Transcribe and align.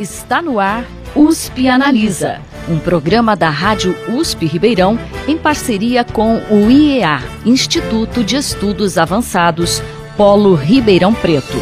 Está 0.00 0.40
no 0.40 0.60
ar 0.60 0.86
USP 1.16 1.66
Analisa, 1.68 2.40
um 2.68 2.78
programa 2.78 3.34
da 3.34 3.50
Rádio 3.50 3.96
USP 4.08 4.46
Ribeirão 4.46 4.96
em 5.26 5.36
parceria 5.36 6.04
com 6.04 6.36
o 6.36 6.70
IEA, 6.70 7.20
Instituto 7.44 8.22
de 8.22 8.36
Estudos 8.36 8.96
Avançados, 8.96 9.82
Polo 10.16 10.54
Ribeirão 10.54 11.12
Preto. 11.12 11.56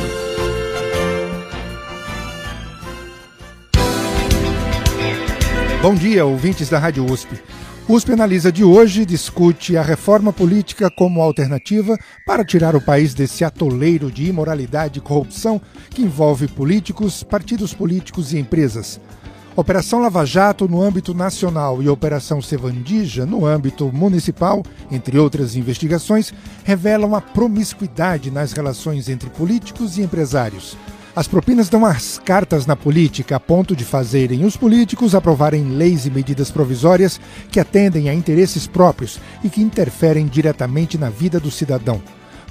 Bom 5.80 5.94
dia, 5.94 6.26
ouvintes 6.26 6.68
da 6.68 6.78
Rádio 6.78 7.10
USP. 7.10 7.40
USP 7.88 8.14
Analisa 8.14 8.50
de 8.50 8.64
hoje 8.64 9.06
discute 9.06 9.76
a 9.76 9.82
reforma 9.82 10.32
política 10.32 10.90
como 10.90 11.22
alternativa 11.22 11.96
para 12.26 12.44
tirar 12.44 12.74
o 12.74 12.80
país 12.80 13.14
desse 13.14 13.44
atoleiro 13.44 14.10
de 14.10 14.24
imoralidade 14.24 14.98
e 14.98 15.00
corrupção 15.00 15.60
que 15.90 16.02
envolve 16.02 16.48
políticos, 16.48 17.22
partidos 17.22 17.72
políticos 17.72 18.32
e 18.32 18.38
empresas. 18.38 19.00
Operação 19.54 20.00
Lava 20.00 20.26
Jato 20.26 20.66
no 20.66 20.82
âmbito 20.82 21.14
nacional 21.14 21.80
e 21.80 21.88
Operação 21.88 22.42
Sevandija 22.42 23.24
no 23.24 23.46
âmbito 23.46 23.92
municipal, 23.92 24.64
entre 24.90 25.16
outras 25.16 25.54
investigações, 25.54 26.34
revelam 26.64 27.14
a 27.14 27.20
promiscuidade 27.20 28.32
nas 28.32 28.50
relações 28.50 29.08
entre 29.08 29.30
políticos 29.30 29.96
e 29.96 30.02
empresários. 30.02 30.76
As 31.16 31.26
propinas 31.26 31.70
dão 31.70 31.86
as 31.86 32.20
cartas 32.22 32.66
na 32.66 32.76
política 32.76 33.36
a 33.36 33.40
ponto 33.40 33.74
de 33.74 33.86
fazerem 33.86 34.44
os 34.44 34.54
políticos 34.54 35.14
aprovarem 35.14 35.70
leis 35.70 36.04
e 36.04 36.10
medidas 36.10 36.50
provisórias 36.50 37.18
que 37.50 37.58
atendem 37.58 38.10
a 38.10 38.14
interesses 38.14 38.66
próprios 38.66 39.18
e 39.42 39.48
que 39.48 39.62
interferem 39.62 40.26
diretamente 40.26 40.98
na 40.98 41.08
vida 41.08 41.40
do 41.40 41.50
cidadão. 41.50 42.02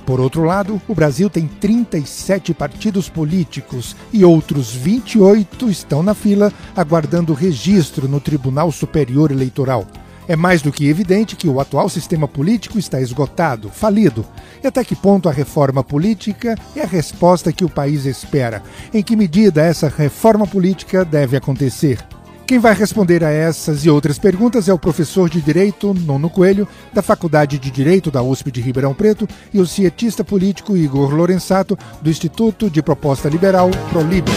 Por 0.03 0.19
outro 0.19 0.43
lado, 0.43 0.81
o 0.87 0.95
Brasil 0.95 1.29
tem 1.29 1.47
37 1.47 2.55
partidos 2.55 3.07
políticos 3.07 3.95
e 4.11 4.25
outros 4.25 4.73
28 4.73 5.69
estão 5.69 6.01
na 6.01 6.15
fila 6.15 6.51
aguardando 6.75 7.35
registro 7.35 8.07
no 8.07 8.19
Tribunal 8.19 8.71
Superior 8.71 9.29
Eleitoral. 9.29 9.85
É 10.27 10.35
mais 10.35 10.61
do 10.61 10.71
que 10.71 10.87
evidente 10.87 11.35
que 11.35 11.47
o 11.47 11.59
atual 11.59 11.87
sistema 11.87 12.27
político 12.27 12.79
está 12.79 12.99
esgotado, 12.99 13.69
falido. 13.69 14.25
E 14.63 14.67
até 14.67 14.83
que 14.83 14.95
ponto 14.95 15.29
a 15.29 15.31
reforma 15.31 15.83
política 15.83 16.55
é 16.75 16.81
a 16.81 16.87
resposta 16.87 17.53
que 17.53 17.63
o 17.63 17.69
país 17.69 18.05
espera? 18.05 18.63
Em 18.93 19.03
que 19.03 19.15
medida 19.15 19.61
essa 19.61 19.87
reforma 19.87 20.47
política 20.47 21.05
deve 21.05 21.37
acontecer? 21.37 21.99
Quem 22.47 22.59
vai 22.59 22.75
responder 22.75 23.23
a 23.23 23.31
essas 23.31 23.85
e 23.85 23.89
outras 23.89 24.19
perguntas 24.19 24.69
é 24.69 24.73
o 24.73 24.77
professor 24.77 25.27
de 25.27 25.41
Direito 25.41 25.95
Nono 25.95 26.29
Coelho, 26.29 26.67
da 26.93 27.01
Faculdade 27.01 27.57
de 27.57 27.71
Direito 27.71 28.11
da 28.11 28.21
USP 28.21 28.51
de 28.51 28.61
Ribeirão 28.61 28.93
Preto, 28.93 29.27
e 29.51 29.59
o 29.59 29.65
cientista 29.65 30.23
político 30.23 30.77
Igor 30.77 31.13
Lorenzato, 31.13 31.77
do 32.01 32.09
Instituto 32.09 32.69
de 32.69 32.83
Proposta 32.83 33.27
Liberal 33.29 33.71
ProLiber. 33.89 34.33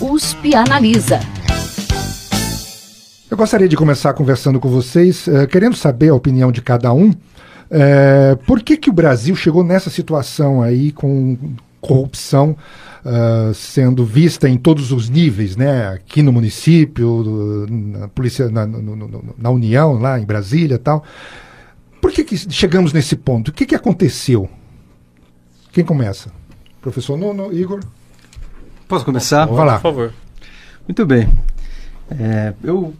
USP 0.00 0.54
Analisa. 0.54 1.20
Eu 3.34 3.36
gostaria 3.36 3.66
de 3.66 3.76
começar 3.76 4.14
conversando 4.14 4.60
com 4.60 4.68
vocês, 4.68 5.26
uh, 5.26 5.48
querendo 5.48 5.74
saber 5.74 6.10
a 6.10 6.14
opinião 6.14 6.52
de 6.52 6.62
cada 6.62 6.92
um. 6.92 7.10
Uh, 7.10 8.36
por 8.46 8.62
que, 8.62 8.76
que 8.76 8.88
o 8.88 8.92
Brasil 8.92 9.34
chegou 9.34 9.64
nessa 9.64 9.90
situação 9.90 10.62
aí 10.62 10.92
com 10.92 11.36
corrupção 11.80 12.56
uh, 13.04 13.52
sendo 13.52 14.04
vista 14.04 14.48
em 14.48 14.56
todos 14.56 14.92
os 14.92 15.08
níveis, 15.08 15.56
né? 15.56 15.88
Aqui 15.88 16.22
no 16.22 16.32
município, 16.32 17.66
na 17.68 18.06
polícia, 18.06 18.48
na, 18.48 18.64
no, 18.64 18.94
no, 18.94 19.34
na 19.36 19.50
União, 19.50 19.94
lá 19.94 20.16
em 20.16 20.24
Brasília, 20.24 20.78
tal. 20.78 21.02
Por 22.00 22.12
que, 22.12 22.22
que 22.22 22.36
chegamos 22.36 22.92
nesse 22.92 23.16
ponto? 23.16 23.48
O 23.48 23.52
que, 23.52 23.66
que 23.66 23.74
aconteceu? 23.74 24.48
Quem 25.72 25.82
começa? 25.82 26.30
Professor 26.80 27.18
Nuno, 27.18 27.52
Igor? 27.52 27.80
Posso 28.86 29.04
começar? 29.04 29.46
Vamos 29.46 29.66
lá. 29.66 29.74
Por 29.74 29.82
favor. 29.82 30.14
Muito 30.86 31.04
bem. 31.04 31.28
É, 32.12 32.54
eu 32.62 32.94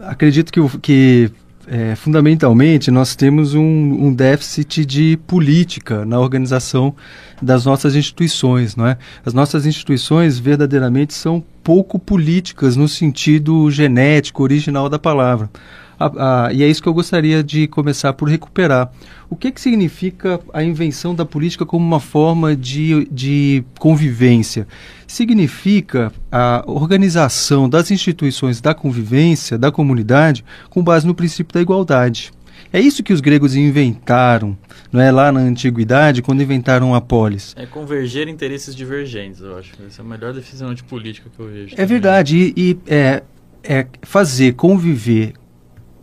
acredito 0.00 0.52
que, 0.52 0.78
que 0.78 1.30
é, 1.66 1.94
fundamentalmente 1.94 2.90
nós 2.90 3.14
temos 3.14 3.54
um, 3.54 3.62
um, 3.62 4.12
déficit 4.12 4.86
de 4.86 5.18
política 5.26 6.04
na 6.04 6.18
organização 6.18 6.94
das 7.42 7.66
nossas 7.66 7.94
instituições, 7.94 8.74
não 8.74 8.86
é? 8.86 8.96
As 9.24 9.34
nossas 9.34 9.66
instituições 9.66 10.38
verdadeiramente 10.38 11.12
são 11.12 11.44
pouco 11.62 11.98
políticas 11.98 12.74
no 12.74 12.88
sentido 12.88 13.70
genético, 13.70 14.42
original 14.42 14.88
da 14.88 14.98
palavra. 14.98 15.50
A, 15.98 16.46
a, 16.46 16.52
e 16.52 16.62
é 16.62 16.68
isso 16.68 16.82
que 16.82 16.88
eu 16.88 16.94
gostaria 16.94 17.42
de 17.42 17.66
começar 17.66 18.12
por 18.12 18.28
recuperar. 18.28 18.90
O 19.28 19.36
que, 19.36 19.50
que 19.50 19.60
significa 19.60 20.40
a 20.52 20.62
invenção 20.62 21.14
da 21.14 21.24
política 21.24 21.66
como 21.66 21.84
uma 21.84 22.00
forma 22.00 22.54
de, 22.54 23.06
de 23.10 23.64
convivência? 23.78 24.66
Significa 25.06 26.12
a 26.30 26.62
organização 26.66 27.68
das 27.68 27.90
instituições 27.90 28.60
da 28.60 28.72
convivência, 28.74 29.58
da 29.58 29.72
comunidade, 29.72 30.44
com 30.70 30.82
base 30.82 31.06
no 31.06 31.14
princípio 31.14 31.52
da 31.52 31.60
igualdade. 31.60 32.32
É 32.72 32.80
isso 32.80 33.02
que 33.02 33.12
os 33.12 33.20
gregos 33.20 33.54
inventaram, 33.56 34.56
não 34.92 35.00
é 35.00 35.10
lá 35.10 35.32
na 35.32 35.40
antiguidade, 35.40 36.20
quando 36.20 36.42
inventaram 36.42 36.94
a 36.94 37.00
polis. 37.00 37.54
É 37.56 37.64
converger 37.64 38.28
interesses 38.28 38.74
divergentes, 38.74 39.40
eu 39.40 39.56
acho. 39.56 39.72
Essa 39.86 40.02
é 40.02 40.04
a 40.04 40.08
melhor 40.08 40.34
definição 40.34 40.74
de 40.74 40.84
política 40.84 41.30
que 41.34 41.40
eu 41.40 41.48
vejo. 41.48 41.74
É 41.78 41.86
verdade, 41.86 42.36
e, 42.36 42.54
e 42.56 42.78
é, 42.86 43.22
é 43.64 43.86
fazer 44.02 44.54
conviver 44.54 45.32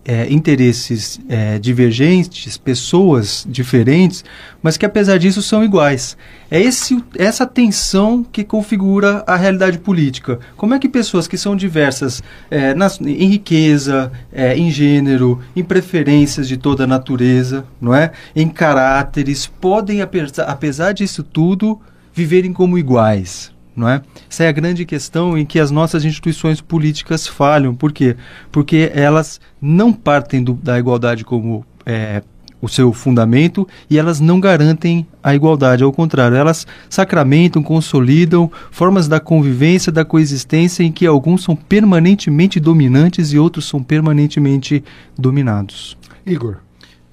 é, 0.06 0.32
interesses 0.32 1.20
é, 1.28 1.58
divergentes, 1.58 2.58
pessoas 2.58 3.46
diferentes, 3.50 4.24
mas 4.62 4.78
que 4.78 4.86
apesar 4.86 5.18
disso 5.18 5.42
são 5.42 5.64
iguais. 5.64 6.16
É 6.50 6.62
esse, 6.62 7.04
essa 7.18 7.46
tensão 7.46 8.24
que 8.24 8.44
configura 8.44 9.24
a 9.26 9.36
realidade 9.36 9.80
política. 9.80 10.40
Como 10.56 10.76
é 10.76 10.80
que 10.80 10.88
pessoas 10.88 11.28
que 11.28 11.38
são 11.38 11.56
diversas 11.56 12.22
é, 12.52 12.76
em 13.02 13.30
riqueza, 13.30 14.12
é, 14.32 14.56
em 14.56 14.70
gênero, 14.70 15.42
em 15.56 15.64
preferências 15.64 16.48
de 16.48 16.56
toda 16.56 16.86
natureza, 16.86 17.66
não 17.82 17.94
é? 17.94 18.12
em 18.36 18.48
caráteres, 18.48 19.48
podem, 19.48 20.02
apesar, 20.02 20.44
apesar 20.44 20.92
disso 20.92 21.24
tudo, 21.24 21.82
viverem 22.14 22.54
como 22.54 22.78
iguais? 22.78 23.55
Não 23.76 23.90
é? 23.90 24.02
Essa 24.30 24.44
é 24.46 24.48
a 24.48 24.52
grande 24.52 24.86
questão 24.86 25.38
em 25.38 25.46
que 25.46 25.60
as 25.60 25.72
nossas 25.72 26.06
instituições 26.06 26.62
políticas 26.62 27.28
falham. 27.28 27.76
Por 27.76 27.92
quê? 27.92 28.16
Porque 28.52 28.92
elas 28.94 29.40
não 29.62 29.92
partem 29.92 30.44
do, 30.44 30.54
da 30.54 30.80
igualdade 30.80 31.24
como 31.24 31.66
é, 31.86 32.22
o 32.62 32.68
seu 32.68 32.92
fundamento 32.92 33.68
e 33.90 33.98
elas 33.98 34.20
não 34.20 34.40
garantem 34.40 35.06
a 35.24 35.36
igualdade. 35.36 35.84
Ao 35.84 35.94
contrário, 35.94 36.36
elas 36.36 36.66
sacramentam, 36.90 37.62
consolidam 37.62 38.52
formas 38.72 39.08
da 39.08 39.20
convivência, 39.20 39.92
da 39.92 40.04
coexistência 40.04 40.84
em 40.84 40.92
que 40.92 41.06
alguns 41.06 41.44
são 41.44 41.56
permanentemente 41.56 42.60
dominantes 42.60 43.32
e 43.32 43.40
outros 43.40 43.66
são 43.66 43.84
permanentemente 43.84 44.84
dominados. 45.18 45.98
Igor. 46.26 46.65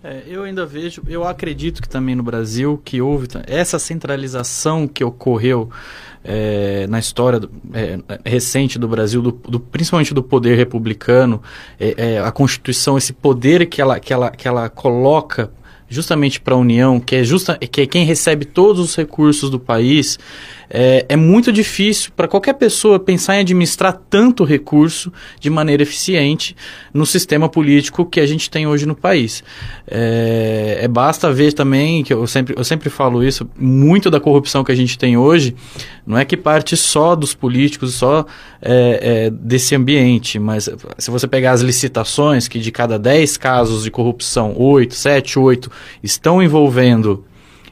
É, 0.04 0.22
eu 0.26 0.42
ainda 0.42 0.66
vejo, 0.66 1.02
eu 1.06 1.24
acredito 1.24 1.80
que 1.80 1.88
também 1.88 2.16
no 2.16 2.24
Brasil 2.24 2.80
que 2.84 3.00
houve 3.00 3.28
essa 3.46 3.78
centralização 3.78 4.88
que 4.88 5.04
ocorreu 5.04 5.70
é, 6.24 6.86
na 6.88 6.98
história 6.98 7.38
do, 7.38 7.48
é, 7.72 7.98
recente 8.24 8.80
do 8.80 8.88
Brasil, 8.88 9.22
do, 9.22 9.30
do, 9.30 9.60
principalmente 9.60 10.12
do 10.12 10.22
poder 10.22 10.56
republicano, 10.56 11.41
é, 11.78 12.14
é, 12.14 12.18
a 12.18 12.32
Constituição, 12.32 12.98
esse 12.98 13.12
poder 13.12 13.66
que 13.66 13.80
ela, 13.80 14.00
que 14.00 14.12
ela, 14.12 14.30
que 14.30 14.48
ela 14.48 14.68
coloca 14.68 15.52
justamente 15.88 16.41
para 16.41 16.54
a 16.54 16.56
União, 16.56 16.98
que 16.98 17.16
é, 17.16 17.22
justa, 17.22 17.56
que 17.58 17.82
é 17.82 17.86
quem 17.86 18.04
recebe 18.04 18.46
todos 18.46 18.80
os 18.80 18.96
recursos 18.96 19.50
do 19.50 19.60
país, 19.60 20.18
é, 20.75 21.05
é 21.06 21.16
muito 21.16 21.53
difícil 21.53 22.10
para 22.16 22.27
qualquer 22.27 22.55
pessoa 22.55 22.99
pensar 22.99 23.37
em 23.37 23.41
administrar 23.41 24.00
tanto 24.09 24.43
recurso 24.43 25.12
de 25.38 25.50
maneira 25.50 25.83
eficiente 25.83 26.56
no 26.94 27.05
sistema 27.05 27.47
político 27.47 28.06
que 28.06 28.19
a 28.19 28.27
gente 28.27 28.50
tem 28.50 28.66
hoje 28.66 28.87
no 28.87 28.97
país. 28.97 29.44
É, 29.87 30.78
é 30.81 30.88
basta 30.88 31.31
ver 31.31 31.53
também, 31.53 32.03
que 32.03 32.15
eu 32.15 32.27
sempre, 32.27 32.55
eu 32.56 32.65
sempre 32.65 32.88
falo 32.88 33.22
isso, 33.22 33.49
muito 33.59 34.10
da 34.10 34.19
corrupção 34.19 34.65
que 34.65 34.72
a 34.72 34.75
gente 34.75 34.97
tem 34.97 35.16
hoje 35.16 35.55
não 36.06 36.19
é 36.19 36.25
que 36.25 36.37
parte 36.37 36.77
só 36.77 37.15
dos 37.15 37.34
políticos, 37.34 37.95
só 37.95 38.27
é, 38.60 39.27
é, 39.27 39.30
desse 39.30 39.75
ambiente, 39.75 40.39
mas 40.39 40.68
se 40.98 41.10
você 41.10 41.28
pegar 41.28 41.53
as 41.53 41.60
licitações, 41.60 42.48
que 42.48 42.59
de 42.59 42.72
cada 42.72 42.98
10 42.98 43.36
casos 43.36 43.84
de 43.84 43.91
corrupção, 43.91 44.54
8, 44.57 44.95
7, 44.95 45.39
8 45.39 45.71
estão 46.03 46.42
envolvendo, 46.42 47.25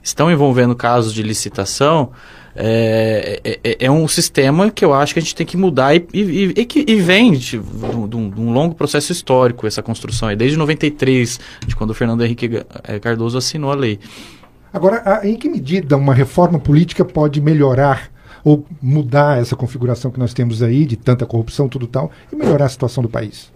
estão 0.02 0.30
envolvendo 0.30 0.76
casos 0.76 1.12
de 1.12 1.22
licitação, 1.22 2.12
é, 2.62 3.40
é, 3.42 3.60
é, 3.64 3.86
é, 3.86 3.90
um 3.90 4.06
sistema 4.06 4.70
que 4.70 4.84
eu 4.84 4.92
acho 4.92 5.14
que 5.14 5.18
a 5.18 5.22
gente 5.22 5.34
tem 5.34 5.46
que 5.46 5.56
mudar 5.56 5.96
e, 5.96 6.06
e, 6.12 6.54
e, 6.54 6.92
e 6.92 6.96
vem 6.96 7.32
de, 7.32 7.58
de, 7.58 7.86
um, 7.86 8.06
de, 8.06 8.16
um, 8.16 8.52
longo 8.52 8.74
processo 8.74 9.10
histórico 9.10 9.66
essa 9.66 9.82
construção, 9.82 10.28
aí, 10.28 10.36
desde 10.36 10.58
93, 10.58 11.40
de 11.66 11.74
quando 11.74 11.90
o 11.90 11.94
Fernando 11.94 12.22
Henrique 12.22 12.62
é, 12.84 12.98
Cardoso 12.98 13.38
assinou 13.38 13.72
a 13.72 13.74
lei. 13.74 13.98
Agora, 14.70 15.22
em 15.24 15.36
que 15.36 15.48
medida 15.48 15.96
uma 15.96 16.12
reforma 16.12 16.58
política 16.58 17.02
pode 17.02 17.40
melhorar 17.40 18.10
ou 18.44 18.66
mudar 18.80 19.40
essa 19.40 19.56
configuração 19.56 20.10
que 20.10 20.18
nós 20.18 20.34
temos 20.34 20.62
aí 20.62 20.84
de 20.84 20.96
tanta 20.96 21.24
corrupção, 21.24 21.66
tudo 21.66 21.86
tal, 21.86 22.10
e 22.30 22.36
melhorar 22.36 22.66
a 22.66 22.68
situação 22.68 23.02
do 23.02 23.08
país? 23.08 23.50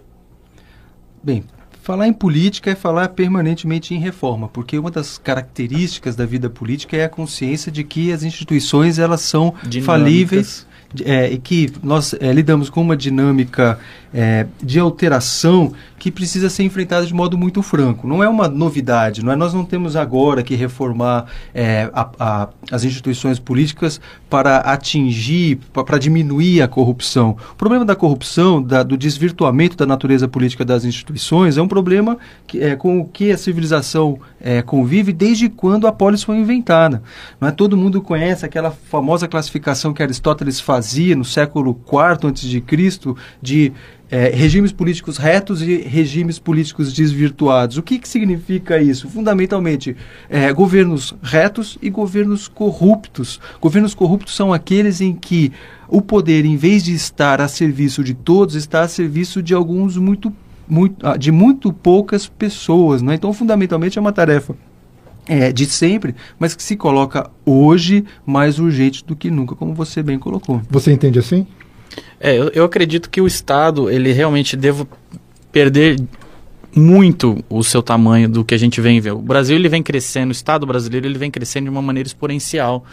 Bem, 1.23 1.43
Falar 1.85 2.07
em 2.07 2.13
política 2.13 2.71
é 2.71 2.75
falar 2.75 3.09
permanentemente 3.09 3.93
em 3.93 3.99
reforma, 3.99 4.47
porque 4.49 4.75
uma 4.75 4.89
das 4.89 5.19
características 5.19 6.15
da 6.15 6.25
vida 6.25 6.49
política 6.49 6.97
é 6.97 7.03
a 7.03 7.09
consciência 7.09 7.71
de 7.71 7.83
que 7.83 8.11
as 8.11 8.23
instituições 8.23 8.97
elas 8.97 9.21
são 9.21 9.53
Dinâmicas. 9.61 9.85
falíveis, 9.85 10.67
é, 11.03 11.37
que 11.37 11.71
nós 11.83 12.13
é, 12.19 12.31
lidamos 12.31 12.69
com 12.69 12.81
uma 12.81 12.95
dinâmica 12.95 13.79
é, 14.15 14.47
de 14.63 14.79
alteração 14.79 15.73
que 15.99 16.09
precisa 16.09 16.49
ser 16.49 16.63
enfrentada 16.63 17.05
de 17.05 17.13
modo 17.13 17.37
muito 17.37 17.61
franco. 17.61 18.07
Não 18.07 18.23
é 18.23 18.29
uma 18.29 18.47
novidade, 18.47 19.23
não 19.23 19.31
é? 19.31 19.35
nós 19.35 19.53
não 19.53 19.65
temos 19.65 19.95
agora 19.95 20.43
que 20.43 20.55
reformar 20.55 21.25
é, 21.53 21.89
a, 21.93 22.09
a, 22.19 22.49
as 22.71 22.83
instituições 22.83 23.39
políticas 23.39 23.99
para 24.29 24.57
atingir, 24.57 25.59
para 25.73 25.97
diminuir 25.97 26.61
a 26.61 26.67
corrupção. 26.67 27.35
O 27.51 27.55
problema 27.55 27.83
da 27.83 27.95
corrupção, 27.95 28.61
da, 28.61 28.83
do 28.83 28.95
desvirtuamento 28.95 29.75
da 29.75 29.85
natureza 29.85 30.27
política 30.27 30.63
das 30.63 30.85
instituições, 30.85 31.57
é 31.57 31.61
um 31.61 31.67
problema 31.67 32.17
que, 32.47 32.61
é, 32.61 32.75
com 32.75 32.99
o 32.99 33.05
que 33.05 33.31
a 33.31 33.37
civilização 33.37 34.19
é, 34.39 34.61
convive 34.61 35.11
desde 35.11 35.49
quando 35.49 35.87
a 35.87 35.91
polis 35.91 36.23
foi 36.23 36.37
inventada. 36.37 37.01
Não 37.41 37.47
é? 37.47 37.51
Todo 37.51 37.75
mundo 37.75 38.01
conhece 38.01 38.45
aquela 38.45 38.71
famosa 38.71 39.27
classificação 39.27 39.93
que 39.93 40.03
Aristóteles 40.03 40.59
fazia 40.59 40.84
no 41.15 41.25
século 41.25 41.79
IV 41.85 42.29
a.C. 42.29 43.15
de 43.41 43.73
é, 44.09 44.29
regimes 44.29 44.71
políticos 44.71 45.17
retos 45.17 45.61
e 45.61 45.77
regimes 45.77 46.37
políticos 46.37 46.93
desvirtuados. 46.93 47.77
O 47.77 47.83
que, 47.83 47.97
que 47.97 48.07
significa 48.07 48.81
isso? 48.81 49.09
Fundamentalmente, 49.09 49.95
é, 50.29 50.51
governos 50.53 51.15
retos 51.23 51.77
e 51.81 51.89
governos 51.89 52.47
corruptos. 52.47 53.39
Governos 53.59 53.93
corruptos 53.93 54.35
são 54.35 54.53
aqueles 54.53 55.01
em 55.01 55.13
que 55.13 55.51
o 55.87 56.01
poder, 56.01 56.45
em 56.45 56.55
vez 56.55 56.83
de 56.83 56.93
estar 56.93 57.41
a 57.41 57.47
serviço 57.47 58.03
de 58.03 58.13
todos, 58.13 58.55
está 58.55 58.81
a 58.81 58.87
serviço 58.87 59.41
de 59.41 59.53
alguns 59.53 59.97
muito, 59.97 60.31
muito 60.67 61.05
ah, 61.05 61.17
de 61.17 61.31
muito 61.31 61.73
poucas 61.73 62.27
pessoas. 62.27 63.01
Né? 63.01 63.15
Então, 63.15 63.33
fundamentalmente, 63.33 63.97
é 63.97 64.01
uma 64.01 64.13
tarefa 64.13 64.55
é, 65.27 65.51
de 65.51 65.65
sempre, 65.65 66.15
mas 66.37 66.55
que 66.55 66.63
se 66.63 66.75
coloca 66.75 67.29
hoje 67.45 68.05
mais 68.25 68.59
urgente 68.59 69.03
do 69.03 69.15
que 69.15 69.29
nunca, 69.29 69.55
como 69.55 69.73
você 69.73 70.03
bem 70.03 70.19
colocou. 70.19 70.61
Você 70.69 70.91
entende 70.91 71.19
assim? 71.19 71.45
É, 72.19 72.37
eu, 72.37 72.49
eu 72.53 72.63
acredito 72.63 73.09
que 73.09 73.21
o 73.21 73.27
Estado, 73.27 73.89
ele 73.89 74.11
realmente 74.11 74.55
deve 74.55 74.85
perder 75.51 75.97
muito 76.75 77.43
o 77.49 77.63
seu 77.63 77.81
tamanho 77.81 78.27
do 78.27 78.43
que 78.43 78.53
a 78.53 78.57
gente 78.57 78.81
vem 78.81 78.99
vendo. 78.99 79.17
O 79.17 79.21
Brasil 79.21 79.55
ele 79.55 79.69
vem 79.69 79.81
crescendo, 79.81 80.29
o 80.29 80.31
Estado 80.33 80.65
brasileiro 80.65 81.07
ele 81.07 81.17
vem 81.17 81.31
crescendo 81.31 81.65
de 81.65 81.69
uma 81.69 81.81
maneira 81.81 82.07
exponencial. 82.07 82.83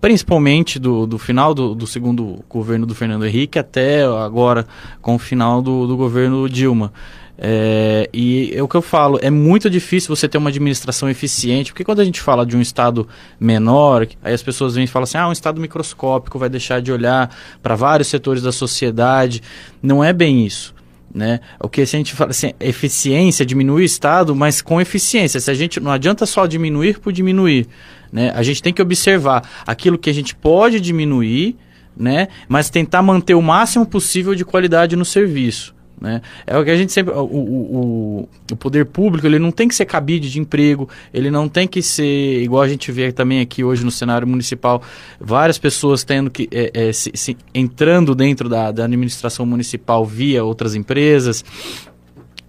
Principalmente 0.00 0.78
do, 0.78 1.06
do 1.06 1.18
final 1.18 1.52
do, 1.52 1.74
do 1.74 1.86
segundo 1.86 2.42
governo 2.48 2.86
do 2.86 2.94
Fernando 2.94 3.26
Henrique 3.26 3.58
até 3.58 4.04
agora 4.04 4.64
com 5.02 5.16
o 5.16 5.18
final 5.18 5.60
do, 5.60 5.86
do 5.86 5.96
governo 5.96 6.48
Dilma. 6.48 6.92
É, 7.40 8.10
e 8.12 8.50
é 8.52 8.60
o 8.60 8.66
que 8.66 8.76
eu 8.76 8.82
falo, 8.82 9.16
é 9.22 9.30
muito 9.30 9.70
difícil 9.70 10.14
você 10.14 10.28
ter 10.28 10.38
uma 10.38 10.50
administração 10.50 11.08
eficiente, 11.08 11.70
porque 11.70 11.84
quando 11.84 12.00
a 12.00 12.04
gente 12.04 12.20
fala 12.20 12.44
de 12.44 12.56
um 12.56 12.60
Estado 12.60 13.06
menor, 13.38 14.08
aí 14.24 14.34
as 14.34 14.42
pessoas 14.42 14.74
vêm 14.74 14.84
e 14.84 14.88
falam 14.88 15.04
assim, 15.04 15.18
ah, 15.18 15.28
um 15.28 15.32
Estado 15.32 15.60
microscópico 15.60 16.36
vai 16.36 16.48
deixar 16.48 16.82
de 16.82 16.90
olhar 16.90 17.32
para 17.62 17.76
vários 17.76 18.08
setores 18.08 18.42
da 18.42 18.50
sociedade. 18.50 19.40
Não 19.80 20.02
é 20.02 20.12
bem 20.12 20.44
isso. 20.44 20.74
Né? 21.14 21.40
O 21.60 21.68
que 21.68 21.80
a 21.80 21.86
gente 21.86 22.12
fala 22.12 22.30
assim, 22.30 22.52
eficiência, 22.58 23.46
diminuir 23.46 23.82
o 23.82 23.84
Estado, 23.84 24.34
mas 24.34 24.60
com 24.60 24.80
eficiência. 24.80 25.40
Se 25.40 25.50
a 25.50 25.54
gente 25.54 25.78
não 25.78 25.92
adianta 25.92 26.26
só 26.26 26.44
diminuir 26.44 26.98
por 26.98 27.12
diminuir, 27.12 27.66
né? 28.12 28.30
A 28.34 28.42
gente 28.42 28.62
tem 28.62 28.72
que 28.72 28.82
observar 28.82 29.42
aquilo 29.66 29.98
que 29.98 30.10
a 30.10 30.12
gente 30.12 30.34
pode 30.34 30.80
diminuir, 30.80 31.56
né? 31.96 32.28
Mas 32.46 32.68
tentar 32.68 33.00
manter 33.02 33.34
o 33.34 33.42
máximo 33.42 33.86
possível 33.86 34.34
de 34.34 34.44
qualidade 34.44 34.96
no 34.96 35.04
serviço. 35.04 35.74
Né? 36.00 36.22
É 36.46 36.56
o 36.56 36.64
que 36.64 36.70
a 36.70 36.76
gente 36.76 36.92
sempre. 36.92 37.12
O, 37.12 37.24
o, 37.24 38.28
o, 38.52 38.56
poder 38.56 38.86
público 38.86 39.26
ele 39.26 39.38
não 39.38 39.50
tem 39.50 39.66
que 39.66 39.74
ser 39.74 39.84
cabide 39.84 40.30
de 40.30 40.38
emprego, 40.38 40.88
ele 41.12 41.30
não 41.30 41.48
tem 41.48 41.66
que 41.66 41.82
ser, 41.82 42.42
igual 42.42 42.62
a 42.62 42.68
gente 42.68 42.92
vê 42.92 43.10
também 43.10 43.40
aqui 43.40 43.64
hoje 43.64 43.84
no 43.84 43.90
cenário 43.90 44.26
municipal, 44.26 44.82
várias 45.20 45.58
pessoas 45.58 46.04
tendo 46.04 46.30
que. 46.30 46.48
É, 46.52 46.88
é, 46.88 46.92
se, 46.92 47.10
se, 47.14 47.36
entrando 47.52 48.14
dentro 48.14 48.48
da, 48.48 48.70
da 48.70 48.84
administração 48.84 49.44
municipal 49.44 50.04
via 50.04 50.44
outras 50.44 50.74
empresas. 50.74 51.44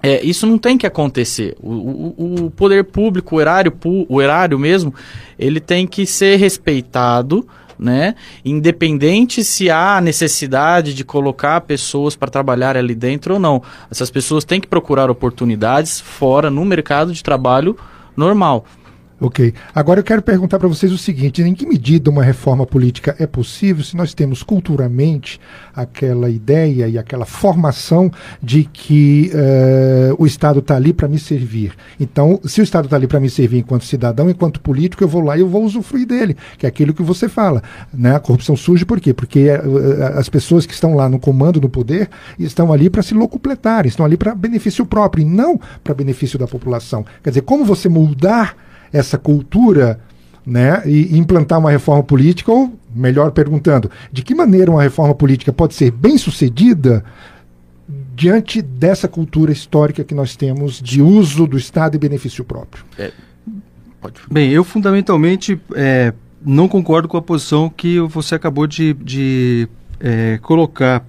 É, 0.01 0.23
isso 0.23 0.47
não 0.47 0.57
tem 0.57 0.77
que 0.77 0.87
acontecer. 0.87 1.57
O, 1.61 1.71
o, 1.71 2.45
o 2.45 2.51
poder 2.51 2.85
público, 2.85 3.35
o 3.35 3.41
erário, 3.41 3.73
o 4.07 4.21
erário 4.21 4.57
mesmo, 4.57 4.93
ele 5.37 5.59
tem 5.59 5.85
que 5.85 6.05
ser 6.05 6.37
respeitado 6.37 7.45
né? 7.79 8.15
Independente 8.43 9.43
se 9.43 9.69
há 9.69 10.01
necessidade 10.01 10.93
de 10.93 11.05
colocar 11.05 11.61
pessoas 11.61 12.15
para 12.15 12.29
trabalhar 12.29 12.75
ali 12.75 12.93
dentro 12.93 13.35
ou 13.35 13.39
não. 13.39 13.63
Essas 13.89 14.11
pessoas 14.11 14.43
têm 14.43 14.59
que 14.59 14.67
procurar 14.67 15.09
oportunidades 15.09 15.99
fora 15.99 16.49
no 16.49 16.65
mercado 16.65 17.13
de 17.13 17.23
trabalho 17.23 17.77
normal. 18.15 18.65
Ok. 19.21 19.53
Agora 19.75 19.99
eu 19.99 20.03
quero 20.03 20.21
perguntar 20.21 20.57
para 20.59 20.67
vocês 20.69 20.93
o 20.93 20.97
seguinte: 20.97 21.41
em 21.41 21.53
que 21.53 21.65
medida 21.65 22.09
uma 22.09 22.23
reforma 22.23 22.65
política 22.65 23.15
é 23.19 23.27
possível 23.27 23.83
se 23.83 23.97
nós 23.97 24.13
temos 24.13 24.43
culturalmente 24.43 25.41
aquela 25.75 26.29
ideia 26.29 26.87
e 26.87 26.97
aquela 26.97 27.25
formação 27.25 28.09
de 28.41 28.63
que 28.63 29.29
uh, 29.33 30.15
o 30.17 30.25
Estado 30.25 30.59
está 30.59 30.77
ali 30.77 30.93
para 30.93 31.09
me 31.09 31.19
servir? 31.19 31.73
Então, 31.99 32.39
se 32.45 32.61
o 32.61 32.63
Estado 32.63 32.85
está 32.85 32.95
ali 32.95 33.07
para 33.07 33.19
me 33.19 33.29
servir 33.29 33.57
enquanto 33.57 33.83
cidadão, 33.83 34.29
enquanto 34.29 34.61
político, 34.61 35.03
eu 35.03 35.07
vou 35.07 35.21
lá 35.21 35.35
e 35.35 35.41
eu 35.41 35.49
vou 35.49 35.65
usufruir 35.65 36.07
dele, 36.07 36.37
que 36.57 36.65
é 36.65 36.69
aquilo 36.69 36.93
que 36.93 37.03
você 37.03 37.27
fala. 37.27 37.61
Né? 37.93 38.15
A 38.15 38.19
corrupção 38.21 38.55
surge 38.55 38.85
por 38.85 39.01
quê? 39.01 39.13
Porque 39.13 39.49
uh, 39.49 40.17
as 40.17 40.29
pessoas 40.29 40.65
que 40.65 40.73
estão 40.73 40.95
lá 40.95 41.09
no 41.09 41.19
comando, 41.19 41.59
no 41.59 41.67
poder, 41.67 42.09
estão 42.37 42.71
ali 42.71 42.89
para 42.89 43.03
se 43.03 43.13
locupletar, 43.13 43.85
estão 43.85 44.05
ali 44.05 44.15
para 44.15 44.33
benefício 44.33 44.85
próprio 44.85 45.23
e 45.23 45.25
não 45.25 45.59
para 45.83 45.93
benefício 45.93 46.39
da 46.39 46.47
população. 46.47 47.05
Quer 47.21 47.31
dizer, 47.31 47.41
como 47.41 47.65
você 47.65 47.89
mudar 47.89 48.68
essa 48.91 49.17
cultura 49.17 49.99
né, 50.45 50.81
e 50.85 51.17
implantar 51.17 51.59
uma 51.59 51.71
reforma 51.71 52.03
política, 52.03 52.51
ou 52.51 52.73
melhor 52.93 53.31
perguntando, 53.31 53.89
de 54.11 54.23
que 54.23 54.33
maneira 54.33 54.71
uma 54.71 54.81
reforma 54.81 55.13
política 55.13 55.53
pode 55.53 55.75
ser 55.75 55.91
bem 55.91 56.17
sucedida 56.17 57.03
diante 58.15 58.61
dessa 58.61 59.07
cultura 59.07 59.51
histórica 59.51 60.03
que 60.03 60.13
nós 60.13 60.35
temos 60.35 60.81
de 60.81 61.01
uso 61.01 61.47
do 61.47 61.57
Estado 61.57 61.95
e 61.95 61.99
benefício 61.99 62.43
próprio? 62.43 62.83
É, 62.97 63.11
bem, 64.29 64.51
eu 64.51 64.63
fundamentalmente 64.63 65.59
é, 65.75 66.13
não 66.43 66.67
concordo 66.67 67.07
com 67.07 67.17
a 67.17 67.21
posição 67.21 67.69
que 67.69 67.99
você 67.99 68.35
acabou 68.35 68.67
de, 68.67 68.93
de 68.93 69.67
é, 69.99 70.37
colocar. 70.41 71.05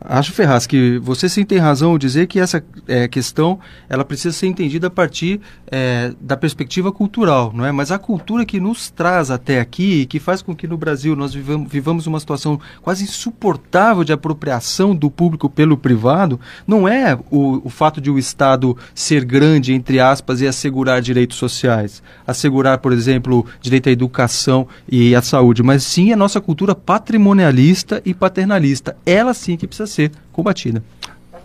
Acho, 0.00 0.32
Ferraz, 0.32 0.64
que 0.64 0.96
você 0.98 1.28
sim 1.28 1.44
tem 1.44 1.58
razão 1.58 1.90
ao 1.90 1.98
dizer 1.98 2.28
que 2.28 2.38
essa 2.38 2.62
é, 2.86 3.08
questão 3.08 3.58
ela 3.88 4.04
precisa 4.04 4.32
ser 4.32 4.46
entendida 4.46 4.86
a 4.86 4.90
partir 4.90 5.40
é, 5.66 6.12
da 6.20 6.36
perspectiva 6.36 6.92
cultural, 6.92 7.52
não 7.52 7.66
é? 7.66 7.72
Mas 7.72 7.90
a 7.90 7.98
cultura 7.98 8.46
que 8.46 8.60
nos 8.60 8.90
traz 8.90 9.28
até 9.28 9.58
aqui 9.58 10.02
e 10.02 10.06
que 10.06 10.20
faz 10.20 10.40
com 10.40 10.54
que 10.54 10.68
no 10.68 10.76
Brasil 10.76 11.16
nós 11.16 11.34
vivamos, 11.34 11.68
vivamos 11.68 12.06
uma 12.06 12.20
situação 12.20 12.60
quase 12.80 13.02
insuportável 13.02 14.04
de 14.04 14.12
apropriação 14.12 14.94
do 14.94 15.10
público 15.10 15.50
pelo 15.50 15.76
privado, 15.76 16.38
não 16.64 16.86
é 16.86 17.18
o, 17.28 17.66
o 17.66 17.68
fato 17.68 18.00
de 18.00 18.08
o 18.08 18.18
Estado 18.20 18.76
ser 18.94 19.24
grande, 19.24 19.72
entre 19.72 19.98
aspas, 19.98 20.40
e 20.40 20.46
assegurar 20.46 21.02
direitos 21.02 21.36
sociais, 21.36 22.04
assegurar, 22.24 22.78
por 22.78 22.92
exemplo, 22.92 23.44
direito 23.60 23.88
à 23.88 23.92
educação 23.92 24.68
e 24.88 25.12
à 25.12 25.22
saúde, 25.22 25.60
mas 25.60 25.82
sim 25.82 26.12
a 26.12 26.16
nossa 26.16 26.40
cultura 26.40 26.72
patrimonialista 26.72 28.00
e 28.04 28.14
paternalista. 28.14 28.96
Ela 29.04 29.34
sim 29.34 29.56
que 29.56 29.66
precisa 29.66 29.87
ser 29.88 30.12
combatida. 30.32 30.82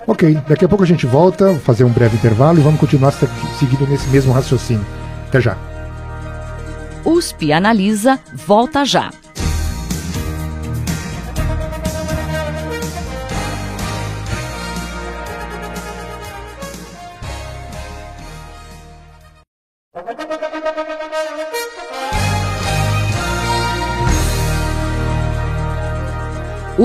Ok, 0.06 0.38
daqui 0.48 0.66
a 0.66 0.68
pouco 0.68 0.84
a 0.84 0.88
gente 0.88 1.06
volta, 1.06 1.54
fazer 1.60 1.84
um 1.84 1.90
breve 1.90 2.18
intervalo 2.18 2.60
e 2.60 2.62
vamos 2.62 2.80
continuar 2.80 3.12
seguindo 3.12 3.88
nesse 3.88 4.08
mesmo 4.10 4.34
raciocínio. 4.34 4.86
Até 5.28 5.40
já. 5.40 5.58
USP 7.06 7.52
Analisa 7.52 8.20
volta 8.46 8.86
já. 8.86 9.12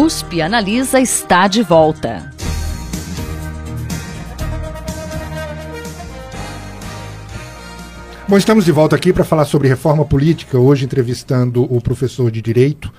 USP 0.00 0.40
Analisa 0.40 1.00
está 1.00 1.49
de 1.49 1.61
volta. 1.61 2.33
Bom, 8.28 8.37
estamos 8.38 8.64
de 8.64 8.71
volta 8.71 8.95
aqui 8.95 9.12
para 9.12 9.25
falar 9.25 9.45
sobre 9.45 9.67
reforma 9.67 10.05
política, 10.05 10.57
hoje 10.57 10.85
entrevistando 10.85 11.64
o 11.64 11.81
professor 11.81 12.31
de 12.31 12.40
Direito, 12.40 12.93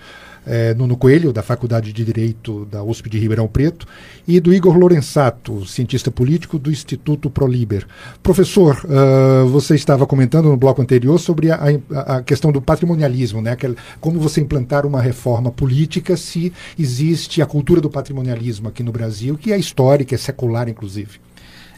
é, 0.49 0.73
Nuno 0.73 0.97
Coelho, 0.97 1.31
da 1.31 1.43
Faculdade 1.43 1.93
de 1.93 2.03
Direito 2.03 2.65
da 2.65 2.83
USP 2.83 3.07
de 3.09 3.19
Ribeirão 3.19 3.47
Preto, 3.47 3.85
e 4.27 4.39
do 4.39 4.51
Igor 4.51 4.75
Lorenzato, 4.77 5.65
cientista 5.65 6.09
político 6.09 6.57
do 6.57 6.71
Instituto 6.71 7.29
ProLiber. 7.29 7.85
Professor, 8.23 8.83
uh, 8.83 9.47
você 9.47 9.75
estava 9.75 10.07
comentando 10.07 10.49
no 10.49 10.57
bloco 10.57 10.81
anterior 10.81 11.19
sobre 11.19 11.51
a, 11.51 11.59
a, 11.91 12.17
a 12.17 12.23
questão 12.23 12.51
do 12.51 12.61
patrimonialismo, 12.61 13.41
né? 13.41 13.51
Aquela, 13.51 13.75
como 14.01 14.19
você 14.19 14.41
implantar 14.41 14.85
uma 14.85 15.01
reforma 15.01 15.51
política 15.51 16.17
se 16.17 16.51
existe 16.77 17.41
a 17.41 17.45
cultura 17.45 17.79
do 17.79 17.89
patrimonialismo 17.89 18.67
aqui 18.67 18.81
no 18.81 18.91
Brasil, 18.91 19.37
que 19.37 19.53
é 19.53 19.57
histórica, 19.57 20.15
é 20.15 20.17
secular, 20.17 20.67
inclusive. 20.67 21.19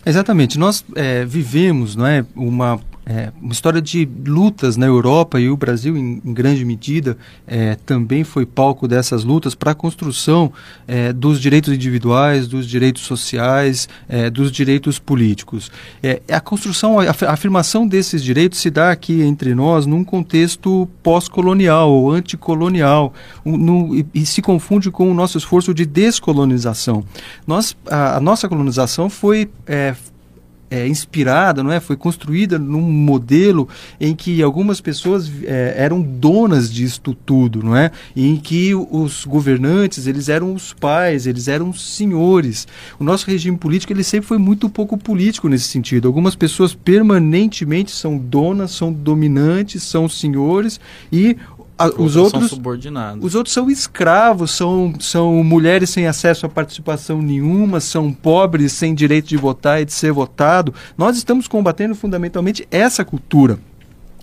Exatamente. 0.05 0.57
Nós 0.57 0.83
é, 0.95 1.25
vivemos 1.25 1.95
não 1.95 2.07
é, 2.07 2.25
uma 2.35 2.79
é, 3.05 3.31
uma 3.41 3.51
história 3.51 3.81
de 3.81 4.07
lutas 4.25 4.77
na 4.77 4.85
Europa 4.85 5.39
e 5.39 5.49
o 5.49 5.57
Brasil, 5.57 5.97
em, 5.97 6.21
em 6.23 6.33
grande 6.33 6.63
medida, 6.63 7.17
é, 7.47 7.75
também 7.85 8.23
foi 8.23 8.45
palco 8.45 8.87
dessas 8.87 9.23
lutas 9.23 9.55
para 9.55 9.71
a 9.71 9.75
construção 9.75 10.51
é, 10.87 11.11
dos 11.11 11.39
direitos 11.39 11.73
individuais, 11.73 12.47
dos 12.47 12.67
direitos 12.67 13.01
sociais, 13.03 13.89
é, 14.07 14.29
dos 14.29 14.51
direitos 14.51 14.99
políticos. 14.99 15.71
É, 16.03 16.21
a 16.29 16.39
construção, 16.39 16.99
a, 16.99 17.05
a 17.05 17.33
afirmação 17.33 17.87
desses 17.87 18.23
direitos 18.23 18.59
se 18.59 18.69
dá 18.69 18.91
aqui 18.91 19.21
entre 19.21 19.55
nós 19.55 19.85
num 19.85 20.03
contexto 20.03 20.87
pós-colonial 21.01 21.91
ou 21.91 22.11
anticolonial 22.11 23.13
um, 23.43 23.57
no, 23.57 23.95
e, 23.95 24.05
e, 24.13 24.25
se 24.25 24.41
confunde 24.41 24.91
com 24.91 25.09
o 25.09 25.13
nosso 25.13 25.37
esforço 25.37 25.73
de 25.73 25.85
descolonização. 25.85 27.03
Nós, 27.47 27.75
a, 27.89 28.17
a 28.17 28.19
nossa 28.19 28.47
colonização 28.47 29.09
foi 29.09 29.49
é, 30.71 30.87
inspirada, 30.87 31.61
não 31.61 31.71
é? 31.71 31.81
Foi 31.81 31.97
construída 31.97 32.57
num 32.57 32.81
modelo 32.81 33.67
em 33.99 34.15
que 34.15 34.41
algumas 34.41 34.79
pessoas 34.79 35.29
é, 35.43 35.73
eram 35.75 36.01
donas 36.01 36.71
disto 36.71 37.13
tudo, 37.13 37.61
não 37.61 37.75
é? 37.75 37.91
E 38.15 38.25
em 38.25 38.37
que 38.37 38.73
os 38.73 39.25
governantes 39.25 40.07
eles 40.07 40.29
eram 40.29 40.53
os 40.53 40.71
pais, 40.71 41.27
eles 41.27 41.49
eram 41.49 41.69
os 41.69 41.95
senhores. 41.95 42.65
O 42.97 43.03
nosso 43.03 43.27
regime 43.27 43.57
político 43.57 43.91
ele 43.91 44.03
sempre 44.03 44.27
foi 44.27 44.37
muito 44.37 44.69
pouco 44.69 44.97
político 44.97 45.49
nesse 45.49 45.65
sentido. 45.65 46.07
Algumas 46.07 46.35
pessoas 46.35 46.73
permanentemente 46.73 47.91
são 47.91 48.17
donas, 48.17 48.71
são 48.71 48.93
dominantes, 48.93 49.83
são 49.83 50.07
senhores 50.07 50.79
e 51.11 51.35
os 51.87 52.15
outros 52.15 52.47
são 52.47 52.57
subordinados. 52.57 53.23
Os 53.23 53.35
outros 53.35 53.53
são 53.53 53.69
escravos, 53.69 54.51
são, 54.51 54.93
são 54.99 55.43
mulheres 55.43 55.89
sem 55.89 56.07
acesso 56.07 56.45
a 56.45 56.49
participação 56.49 57.21
nenhuma, 57.21 57.79
são 57.79 58.11
pobres 58.11 58.73
sem 58.73 58.93
direito 58.93 59.27
de 59.27 59.37
votar 59.37 59.81
e 59.81 59.85
de 59.85 59.93
ser 59.93 60.11
votado. 60.11 60.73
Nós 60.97 61.17
estamos 61.17 61.47
combatendo 61.47 61.95
fundamentalmente 61.95 62.67
essa 62.71 63.05
cultura. 63.05 63.59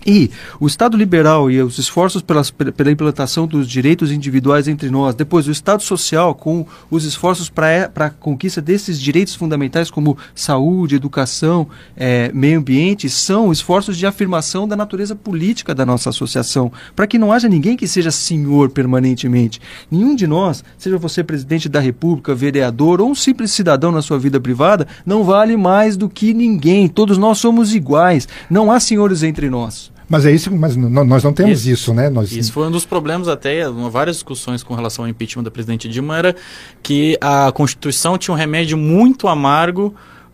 E 0.05 0.31
o 0.59 0.67
Estado 0.67 0.95
liberal 0.95 1.51
e 1.51 1.61
os 1.61 1.77
esforços 1.77 2.21
pelas, 2.21 2.51
pela 2.51 2.91
implantação 2.91 3.45
dos 3.45 3.67
direitos 3.67 4.11
individuais 4.11 4.67
entre 4.67 4.89
nós, 4.89 5.13
depois 5.15 5.47
o 5.47 5.51
Estado 5.51 5.83
social 5.83 6.33
com 6.33 6.65
os 6.89 7.03
esforços 7.03 7.49
para 7.49 7.91
a 7.95 8.09
conquista 8.09 8.61
desses 8.61 8.99
direitos 8.99 9.35
fundamentais 9.35 9.91
como 9.91 10.17
saúde, 10.33 10.95
educação, 10.95 11.67
é, 11.95 12.31
meio 12.33 12.59
ambiente, 12.59 13.09
são 13.09 13.51
esforços 13.51 13.97
de 13.97 14.05
afirmação 14.05 14.67
da 14.67 14.75
natureza 14.75 15.15
política 15.15 15.75
da 15.75 15.85
nossa 15.85 16.09
associação, 16.09 16.71
para 16.95 17.07
que 17.07 17.17
não 17.17 17.31
haja 17.31 17.49
ninguém 17.49 17.75
que 17.75 17.87
seja 17.87 18.11
senhor 18.11 18.69
permanentemente. 18.69 19.59
Nenhum 19.91 20.15
de 20.15 20.25
nós, 20.25 20.63
seja 20.77 20.97
você 20.97 21.23
presidente 21.23 21.67
da 21.67 21.79
República, 21.79 22.33
vereador 22.33 23.01
ou 23.01 23.09
um 23.09 23.15
simples 23.15 23.51
cidadão 23.51 23.91
na 23.91 24.01
sua 24.01 24.17
vida 24.17 24.39
privada, 24.39 24.87
não 25.05 25.23
vale 25.23 25.57
mais 25.57 25.97
do 25.97 26.09
que 26.09 26.33
ninguém. 26.33 26.87
Todos 26.87 27.17
nós 27.17 27.37
somos 27.37 27.75
iguais. 27.75 28.27
Não 28.49 28.71
há 28.71 28.79
senhores 28.79 29.23
entre 29.23 29.49
nós. 29.49 29.88
Mas 30.09 30.25
é 30.25 30.31
isso, 30.31 30.51
mas 30.51 30.75
nós 30.75 31.23
não 31.23 31.31
temos 31.31 31.59
isso, 31.59 31.69
isso 31.69 31.93
né? 31.93 32.09
Nós... 32.09 32.31
Isso 32.31 32.51
foi 32.51 32.67
um 32.67 32.71
dos 32.71 32.83
problemas 32.83 33.27
até, 33.27 33.69
várias 33.91 34.15
discussões 34.15 34.63
com 34.63 34.73
relação 34.73 35.05
ao 35.05 35.09
impeachment 35.09 35.43
da 35.43 35.51
presidente 35.51 35.87
Dilma, 35.87 36.17
era 36.17 36.35
que 36.81 37.15
a 37.21 37.51
Constituição 37.51 38.17
tinha 38.17 38.33
um 38.33 38.37
remédio 38.37 38.75
muito 38.75 39.27
amargo 39.27 39.93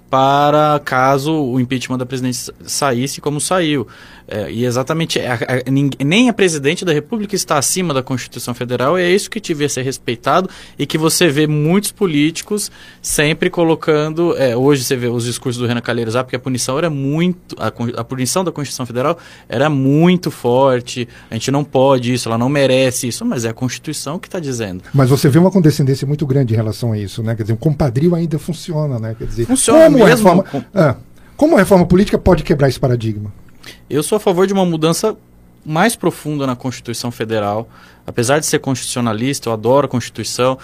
para 0.09 0.79
caso 0.85 1.33
o 1.33 1.59
impeachment 1.59 1.97
da 1.97 2.05
presidente 2.05 2.53
saísse 2.65 3.19
como 3.19 3.41
saiu. 3.41 3.85
É, 4.27 4.51
e 4.51 4.65
exatamente, 4.65 5.19
a, 5.19 5.35
a, 5.35 6.03
nem 6.03 6.29
a 6.29 6.33
presidente 6.33 6.83
da 6.83 6.91
República 6.91 7.35
está 7.35 7.57
acima 7.57 7.93
da 7.93 8.01
Constituição 8.01 8.53
Federal, 8.53 8.97
e 8.97 9.03
é 9.03 9.11
isso 9.11 9.29
que 9.29 9.39
devia 9.39 9.69
ser 9.69 9.83
respeitado 9.83 10.49
e 10.77 10.85
que 10.85 10.97
você 10.97 11.27
vê 11.27 11.45
muitos 11.45 11.91
políticos 11.91 12.71
sempre 13.01 13.49
colocando. 13.49 14.35
É, 14.37 14.55
hoje 14.55 14.83
você 14.83 14.95
vê 14.95 15.07
os 15.07 15.25
discursos 15.25 15.61
do 15.61 15.67
Renan 15.67 15.81
Calheiros, 15.81 16.15
ah, 16.15 16.23
porque 16.23 16.35
a 16.35 16.39
punição 16.39 16.77
era 16.77 16.89
muito. 16.89 17.55
A, 17.59 17.67
a 17.67 18.03
punição 18.03 18.43
da 18.43 18.51
Constituição 18.51 18.85
Federal 18.85 19.17
era 19.47 19.69
muito 19.69 20.31
forte, 20.31 21.07
a 21.29 21.35
gente 21.35 21.51
não 21.51 21.63
pode 21.63 22.13
isso, 22.13 22.27
ela 22.27 22.37
não 22.37 22.49
merece 22.49 23.07
isso, 23.07 23.23
mas 23.25 23.45
é 23.45 23.49
a 23.49 23.53
Constituição 23.53 24.17
que 24.17 24.27
está 24.27 24.39
dizendo. 24.39 24.83
Mas 24.93 25.09
você 25.09 25.29
vê 25.29 25.37
uma 25.37 25.51
condescendência 25.51 26.07
muito 26.07 26.25
grande 26.25 26.53
em 26.53 26.57
relação 26.57 26.91
a 26.91 26.97
isso, 26.97 27.21
né? 27.21 27.35
Quer 27.35 27.43
dizer, 27.43 27.53
o 27.53 27.57
compadrio 27.57 28.15
ainda 28.15 28.39
funciona, 28.39 28.99
né? 28.99 29.15
Quer 29.17 29.27
dizer, 29.27 29.45
funciona 29.45 29.85
como 29.85 29.97
mesmo. 29.97 30.05
A 30.05 30.09
reforma, 30.09 30.43
com... 30.43 30.63
ah, 30.73 30.95
como 31.37 31.55
a 31.55 31.59
reforma 31.59 31.85
política 31.85 32.17
pode 32.17 32.43
quebrar 32.43 32.69
esse 32.69 32.79
paradigma? 32.79 33.31
Eu 33.89 34.03
sou 34.03 34.15
a 34.15 34.19
favor 34.19 34.47
de 34.47 34.53
uma 34.53 34.65
mudança 34.65 35.15
mais 35.65 35.95
profunda 35.95 36.45
na 36.45 36.55
Constituição 36.55 37.09
Federal. 37.09 37.67
Apesar 38.05 38.39
de 38.39 38.45
ser 38.45 38.59
constitucionalista, 38.59 39.49
eu 39.49 39.53
adoro 39.53 39.85
a 39.85 39.89
Constituição. 39.89 40.57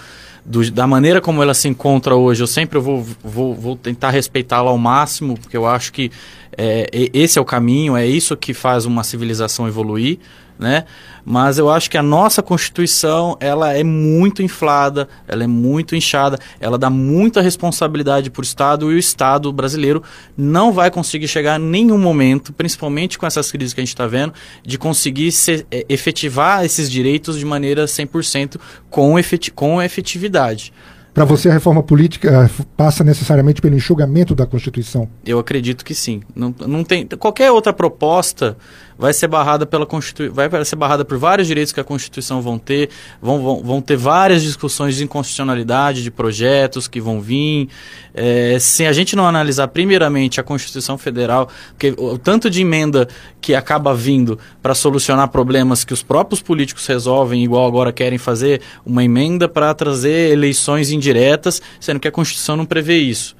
Do, 0.44 0.68
da 0.70 0.86
maneira 0.86 1.20
como 1.20 1.42
ela 1.42 1.54
se 1.54 1.68
encontra 1.68 2.14
hoje, 2.14 2.42
eu 2.42 2.46
sempre 2.46 2.78
vou, 2.78 3.04
vou, 3.22 3.54
vou 3.54 3.76
tentar 3.76 4.10
respeitá-la 4.10 4.70
ao 4.70 4.78
máximo, 4.78 5.36
porque 5.38 5.56
eu 5.56 5.66
acho 5.66 5.92
que 5.92 6.10
é, 6.56 6.88
esse 7.12 7.38
é 7.38 7.42
o 7.42 7.44
caminho, 7.44 7.96
é 7.96 8.06
isso 8.06 8.36
que 8.36 8.52
faz 8.52 8.84
uma 8.84 9.02
civilização 9.02 9.66
evoluir 9.66 10.18
né? 10.58 10.84
Mas 11.24 11.58
eu 11.58 11.70
acho 11.70 11.90
que 11.90 11.96
a 11.96 12.02
nossa 12.02 12.42
Constituição, 12.42 13.36
ela 13.40 13.72
é 13.72 13.84
muito 13.84 14.42
inflada, 14.42 15.08
ela 15.28 15.44
é 15.44 15.46
muito 15.46 15.94
inchada, 15.94 16.38
ela 16.60 16.76
dá 16.76 16.90
muita 16.90 17.40
responsabilidade 17.40 18.30
para 18.30 18.40
o 18.40 18.42
Estado 18.42 18.90
e 18.90 18.94
o 18.94 18.98
Estado 18.98 19.52
brasileiro 19.52 20.02
não 20.36 20.72
vai 20.72 20.90
conseguir 20.90 21.28
chegar 21.28 21.60
em 21.60 21.64
nenhum 21.64 21.98
momento, 21.98 22.52
principalmente 22.52 23.18
com 23.18 23.26
essas 23.26 23.52
crises 23.52 23.72
que 23.72 23.80
a 23.80 23.84
gente 23.84 23.94
está 23.94 24.06
vendo, 24.06 24.34
de 24.64 24.78
conseguir 24.78 25.30
se, 25.30 25.66
é, 25.70 25.86
efetivar 25.88 26.64
esses 26.64 26.90
direitos 26.90 27.38
de 27.38 27.44
maneira 27.44 27.84
100% 27.84 28.56
com, 28.90 29.18
efeti 29.18 29.50
com 29.50 29.80
efetividade. 29.80 30.72
Para 31.14 31.26
você, 31.26 31.50
a 31.50 31.52
reforma 31.52 31.82
política 31.82 32.50
passa 32.74 33.04
necessariamente 33.04 33.60
pelo 33.60 33.76
enxugamento 33.76 34.34
da 34.34 34.46
Constituição? 34.46 35.06
Eu 35.26 35.38
acredito 35.38 35.84
que 35.84 35.94
sim. 35.94 36.22
Não, 36.34 36.54
não 36.66 36.82
tem, 36.82 37.06
qualquer 37.06 37.50
outra 37.50 37.70
proposta 37.70 38.56
vai 39.02 39.12
ser 39.12 39.26
barrada 39.26 39.66
pela 39.66 39.84
Constituição, 39.84 40.32
vai 40.32 40.64
ser 40.64 40.76
barrada 40.76 41.04
por 41.04 41.18
vários 41.18 41.48
direitos 41.48 41.72
que 41.72 41.80
a 41.80 41.82
Constituição 41.84 42.40
vão 42.40 42.56
ter, 42.56 42.88
vão, 43.20 43.42
vão, 43.42 43.60
vão 43.60 43.80
ter 43.80 43.96
várias 43.96 44.44
discussões 44.44 44.94
de 44.94 45.02
inconstitucionalidade 45.02 46.04
de 46.04 46.10
projetos 46.10 46.86
que 46.86 47.00
vão 47.00 47.20
vir. 47.20 47.68
É, 48.14 48.58
se 48.60 48.86
a 48.86 48.92
gente 48.92 49.16
não 49.16 49.26
analisar 49.26 49.66
primeiramente 49.66 50.38
a 50.38 50.44
Constituição 50.44 50.96
Federal, 50.96 51.48
porque 51.70 51.92
o, 51.98 52.16
tanto 52.16 52.48
de 52.48 52.60
emenda 52.60 53.08
que 53.40 53.56
acaba 53.56 53.92
vindo 53.92 54.38
para 54.62 54.72
solucionar 54.72 55.26
problemas 55.30 55.82
que 55.82 55.92
os 55.92 56.04
próprios 56.04 56.40
políticos 56.40 56.86
resolvem, 56.86 57.42
igual 57.42 57.66
agora 57.66 57.92
querem 57.92 58.18
fazer 58.18 58.60
uma 58.86 59.02
emenda 59.02 59.48
para 59.48 59.74
trazer 59.74 60.30
eleições 60.30 60.92
indiretas, 60.92 61.60
sendo 61.80 61.98
que 61.98 62.06
a 62.06 62.12
Constituição 62.12 62.56
não 62.56 62.64
prevê 62.64 62.98
isso, 62.98 63.34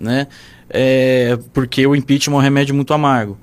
né? 0.00 0.28
É, 0.72 1.36
porque 1.52 1.84
o 1.84 1.96
impeachment 1.96 2.36
é 2.36 2.38
um 2.38 2.40
remédio 2.40 2.76
muito 2.76 2.94
amargo. 2.94 3.36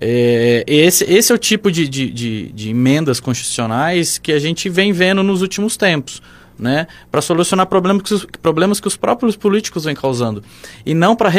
É, 0.00 0.64
esse, 0.66 1.04
esse 1.04 1.32
é 1.32 1.34
o 1.34 1.38
tipo 1.38 1.70
de, 1.70 1.88
de, 1.88 2.10
de, 2.10 2.52
de, 2.52 2.70
emendas 2.70 3.20
constitucionais 3.20 4.18
que 4.18 4.32
a 4.32 4.38
gente 4.38 4.68
vem 4.68 4.92
vendo 4.92 5.22
nos 5.22 5.42
últimos 5.42 5.76
tempos. 5.76 6.22
Né, 6.58 6.86
para 7.10 7.20
solucionar 7.20 7.66
problemas 7.66 8.02
que, 8.02 8.14
os, 8.14 8.26
problemas 8.40 8.80
que 8.80 8.88
os 8.88 8.96
próprios 8.96 9.36
políticos 9.36 9.84
vêm 9.84 9.94
causando. 9.94 10.42
E 10.86 10.94
não 10.94 11.14
para 11.14 11.30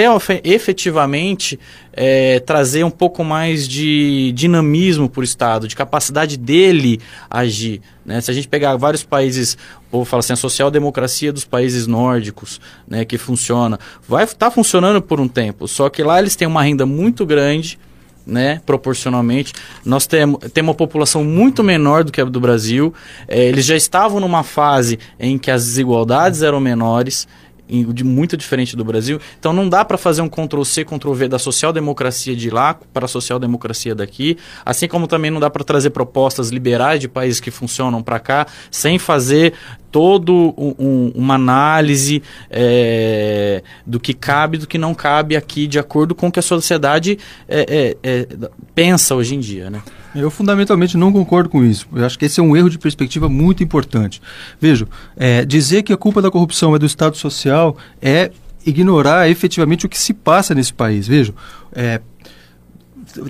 efetivamente 0.43 1.59
é, 1.91 2.39
trazer 2.41 2.83
um 2.83 2.91
pouco 2.91 3.23
mais 3.23 3.67
de 3.67 4.31
dinamismo 4.33 5.09
para 5.09 5.21
o 5.21 5.23
Estado, 5.23 5.67
de 5.67 5.75
capacidade 5.75 6.37
dele 6.37 7.01
agir. 7.27 7.81
Né? 8.05 8.21
Se 8.21 8.29
a 8.29 8.33
gente 8.35 8.47
pegar 8.47 8.75
vários 8.75 9.03
países, 9.03 9.57
ou 9.91 10.05
fala 10.05 10.19
assim, 10.19 10.33
a 10.33 10.35
social-democracia 10.35 11.33
dos 11.33 11.43
países 11.43 11.87
nórdicos, 11.87 12.61
né, 12.87 13.03
que 13.03 13.17
funciona, 13.17 13.79
vai 14.07 14.23
estar 14.23 14.37
tá 14.37 14.51
funcionando 14.51 15.01
por 15.01 15.19
um 15.19 15.27
tempo, 15.27 15.67
só 15.67 15.89
que 15.89 16.03
lá 16.03 16.19
eles 16.19 16.35
têm 16.35 16.47
uma 16.47 16.61
renda 16.61 16.85
muito 16.85 17.25
grande, 17.25 17.79
né, 18.27 18.62
proporcionalmente. 18.65 19.53
Nós 19.86 20.05
temos, 20.05 20.39
temos 20.53 20.69
uma 20.69 20.75
população 20.75 21.24
muito 21.24 21.63
menor 21.63 22.03
do 22.03 22.12
que 22.12 22.19
a 22.19 22.25
do 22.25 22.39
Brasil. 22.39 22.93
É, 23.27 23.46
eles 23.46 23.65
já 23.65 23.75
estavam 23.75 24.19
numa 24.19 24.43
fase 24.43 25.00
em 25.19 25.38
que 25.38 25.50
as 25.50 25.63
desigualdades 25.63 26.41
eram 26.41 26.60
menores 26.60 27.27
de 27.67 28.03
muito 28.03 28.38
diferente 28.38 28.75
do 28.75 28.83
Brasil. 28.83 29.19
Então 29.39 29.51
não 29.53 29.67
dá 29.67 29.83
para 29.83 29.97
fazer 29.97 30.21
um 30.21 30.29
Ctrl 30.29 30.63
C, 30.63 30.86
Ctrl 30.86 31.13
V 31.13 31.27
da 31.27 31.39
social-democracia 31.39 32.36
de 32.36 32.50
lá 32.50 32.74
para 32.93 33.05
a 33.05 33.07
social-democracia 33.07 33.93
daqui, 33.93 34.38
assim 34.65 34.88
como 34.88 35.07
também 35.07 35.29
não 35.29 35.39
dá 35.39 35.50
para 35.50 35.63
trazer 35.63 35.89
propostas 35.89 36.50
liberais 36.50 37.00
de 37.00 37.07
países 37.07 37.39
que 37.39 37.51
funcionam 37.51 38.01
para 38.01 38.19
cá, 38.19 38.47
sem 38.71 38.97
fazer 38.97 39.53
todo 39.91 40.53
um, 40.57 41.12
uma 41.15 41.36
análise 41.36 42.21
é, 42.50 43.63
do 43.86 44.00
que 44.00 44.13
cabe 44.13 44.57
do 44.57 44.67
que 44.67 44.77
não 44.77 44.93
cabe 44.93 45.36
aqui, 45.36 45.67
de 45.67 45.79
acordo 45.79 46.13
com 46.13 46.27
o 46.27 46.31
que 46.31 46.39
a 46.39 46.43
sociedade 46.43 47.17
é, 47.47 47.95
é, 48.03 48.21
é, 48.21 48.27
pensa 48.75 49.15
hoje 49.15 49.36
em 49.36 49.39
dia, 49.39 49.69
né? 49.69 49.81
Eu 50.17 50.31
fundamentalmente 50.31 50.97
não 50.97 51.12
concordo 51.12 51.50
com 51.50 51.63
isso. 51.63 51.88
Eu 51.93 52.05
acho 52.05 52.17
que 52.17 52.25
esse 52.25 52.39
é 52.39 52.43
um 52.43 52.57
erro 52.57 52.69
de 52.69 52.79
perspectiva 52.79 53.29
muito 53.29 53.63
importante. 53.63 54.21
Vejo, 54.59 54.88
é, 55.15 55.45
dizer 55.45 55.83
que 55.83 55.93
a 55.93 55.97
culpa 55.97 56.21
da 56.21 56.31
corrupção 56.31 56.75
é 56.75 56.79
do 56.79 56.86
Estado 56.86 57.15
Social 57.15 57.77
é 58.01 58.31
ignorar 58.65 59.29
efetivamente 59.29 59.86
o 59.86 59.89
que 59.89 59.97
se 59.97 60.13
passa 60.13 60.55
nesse 60.55 60.74
país. 60.74 61.07
Vejo, 61.07 61.33
é, 61.71 62.01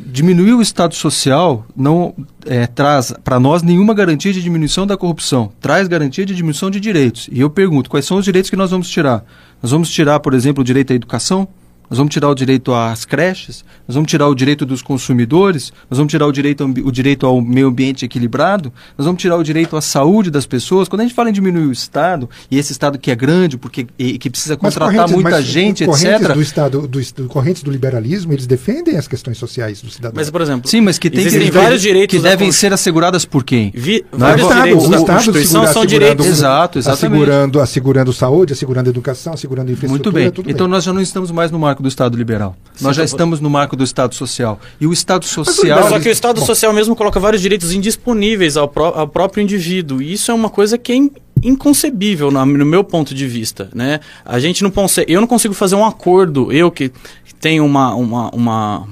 diminuir 0.06 0.54
o 0.54 0.62
Estado 0.62 0.96
Social 0.96 1.66
não 1.76 2.14
é, 2.46 2.66
traz 2.66 3.14
para 3.24 3.40
nós 3.40 3.62
nenhuma 3.62 3.94
garantia 3.94 4.34
de 4.34 4.42
diminuição 4.42 4.88
da 4.88 4.98
corrupção, 4.98 5.52
traz 5.60 5.88
garantia 5.88 6.26
de 6.26 6.34
diminuição 6.34 6.72
de 6.72 6.80
direitos. 6.80 7.30
E 7.32 7.40
eu 7.40 7.50
pergunto, 7.50 7.90
quais 7.90 8.06
são 8.06 8.18
os 8.18 8.26
direitos 8.26 8.50
que 8.50 8.56
nós 8.56 8.72
vamos 8.72 8.90
tirar? 8.90 9.24
Nós 9.62 9.72
vamos 9.72 9.90
tirar, 9.90 10.20
por 10.20 10.34
exemplo, 10.34 10.62
o 10.62 10.64
direito 10.64 10.94
à 10.94 10.96
educação? 10.96 11.48
Nós 11.90 11.98
vamos 11.98 12.14
tirar 12.14 12.30
o 12.30 12.36
direito 12.36 12.74
às 12.74 13.06
creches, 13.06 13.64
nós 13.88 13.96
vamos 13.96 14.10
tirar 14.10 14.28
o 14.28 14.36
direito 14.36 14.66
dos 14.66 14.82
consumidores, 14.82 15.72
nós 15.90 15.98
vamos 15.98 16.12
tirar 16.12 16.28
o 16.28 16.32
direito, 16.32 16.64
o 16.64 16.92
direito 16.92 17.26
ao 17.26 17.42
meio 17.42 17.68
ambiente 17.68 18.04
equilibrado, 18.04 18.72
nós 18.98 19.06
vamos 19.06 19.22
tirar 19.22 19.38
o 19.38 19.44
direito 19.44 19.78
à 19.78 19.82
saúde 19.82 20.30
das 20.30 20.46
pessoas. 20.46 20.88
Quando 20.88 21.02
a 21.02 21.04
gente 21.04 21.16
fala 21.16 21.30
em 21.30 21.34
diminuir 21.34 21.68
o 21.68 21.72
Estado, 21.72 22.30
e 22.52 22.58
esse 22.58 22.72
Estado 22.72 22.98
que 22.98 23.10
é 23.10 23.16
grande, 23.16 23.58
porque 23.58 23.88
e, 23.98 24.18
que 24.18 24.30
precisa 24.30 24.58
contratar 24.58 25.10
muita 25.10 25.42
gente, 25.42 25.84
etc. 25.84 26.34
Do 26.34 26.42
estado, 26.42 26.88
do, 26.88 27.00
do, 27.00 27.28
correntes 27.28 27.64
do 27.64 27.72
liberalismo, 27.72 28.34
eles 28.34 28.46
defendem 28.46 28.98
as 28.98 29.08
questões 29.08 29.38
sociais 29.38 29.82
do 29.82 29.90
cidadão. 29.90 30.16
Mas, 30.16 30.30
por 30.30 30.42
exemplo, 30.42 30.70
sim, 30.70 30.82
mas 30.82 31.00
que 31.00 31.10
tem 31.10 31.26
que, 31.28 31.52
vários 31.52 31.82
direitos 31.82 32.16
que 32.18 32.22
devem 32.22 32.52
ser 32.52 32.74
asseguradas 32.74 33.26
por 33.26 33.44
quem? 33.44 33.72
Vi, 33.74 34.06
vários 34.12 34.46
o 34.46 34.50
Estado, 34.50 34.64
direitos 34.64 34.86
o 34.86 34.90
da 34.90 34.98
Estado 34.98 35.16
Constituição 35.16 35.68
são 35.68 35.86
direitos. 35.86 36.26
Exato, 36.26 36.80
exatamente. 36.80 37.22
Assegurando, 37.24 37.62
assegurando 37.62 38.14
saúde, 38.14 38.54
assegurando 38.54 38.90
educação, 38.90 39.34
assegurando 39.34 39.72
infraestrutura. 39.72 40.22
Muito 40.22 40.44
bem. 40.44 40.54
Então 40.54 40.68
bem. 40.68 40.72
nós 40.72 40.84
já 40.84 40.92
não 40.92 41.02
estamos 41.02 41.32
mais 41.32 41.52
no 41.52 41.60
marco 41.60 41.77
do 41.82 41.90
Estado 41.90 42.18
liberal. 42.18 42.56
Sim, 42.74 42.84
Nós 42.84 42.96
já 42.96 43.04
estamos 43.04 43.40
no 43.40 43.50
marco 43.50 43.76
do 43.76 43.84
Estado 43.84 44.14
social. 44.16 44.60
E 44.80 44.88
o 44.88 44.94
Estado 44.94 45.26
social. 45.26 45.80
Mas, 45.82 45.90
só 45.90 46.00
que 46.00 46.10
o 46.10 46.12
Estado 46.12 46.40
Bom. 46.40 46.46
social 46.46 46.74
mesmo 46.74 46.96
coloca 46.96 47.20
vários 47.20 47.42
direitos 47.42 47.74
indisponíveis 47.74 48.58
ao, 48.58 48.68
pró 48.68 48.94
ao 48.96 49.08
próprio 49.08 49.42
indivíduo. 49.42 50.02
E 50.02 50.14
isso 50.14 50.32
é 50.32 50.34
uma 50.34 50.50
coisa 50.50 50.78
que 50.78 50.92
é 50.92 50.96
inconcebível 51.44 52.32
no, 52.32 52.46
no, 52.46 52.66
meu 52.66 52.84
ponto 52.84 53.14
de 53.14 53.28
vista, 53.28 53.70
né? 53.74 54.00
A 54.26 54.40
gente 54.40 54.64
não 54.64 54.72
consegue, 54.72 55.12
eu 55.12 55.22
não 55.22 55.28
consigo 55.28 55.54
fazer 55.54 55.76
um 55.76 55.86
acordo, 55.86 56.52
eu 56.52 56.72
que 56.72 56.92
tenho 57.40 57.64
uma, 57.66 57.94
uma, 57.94 58.30
uma 58.32 58.88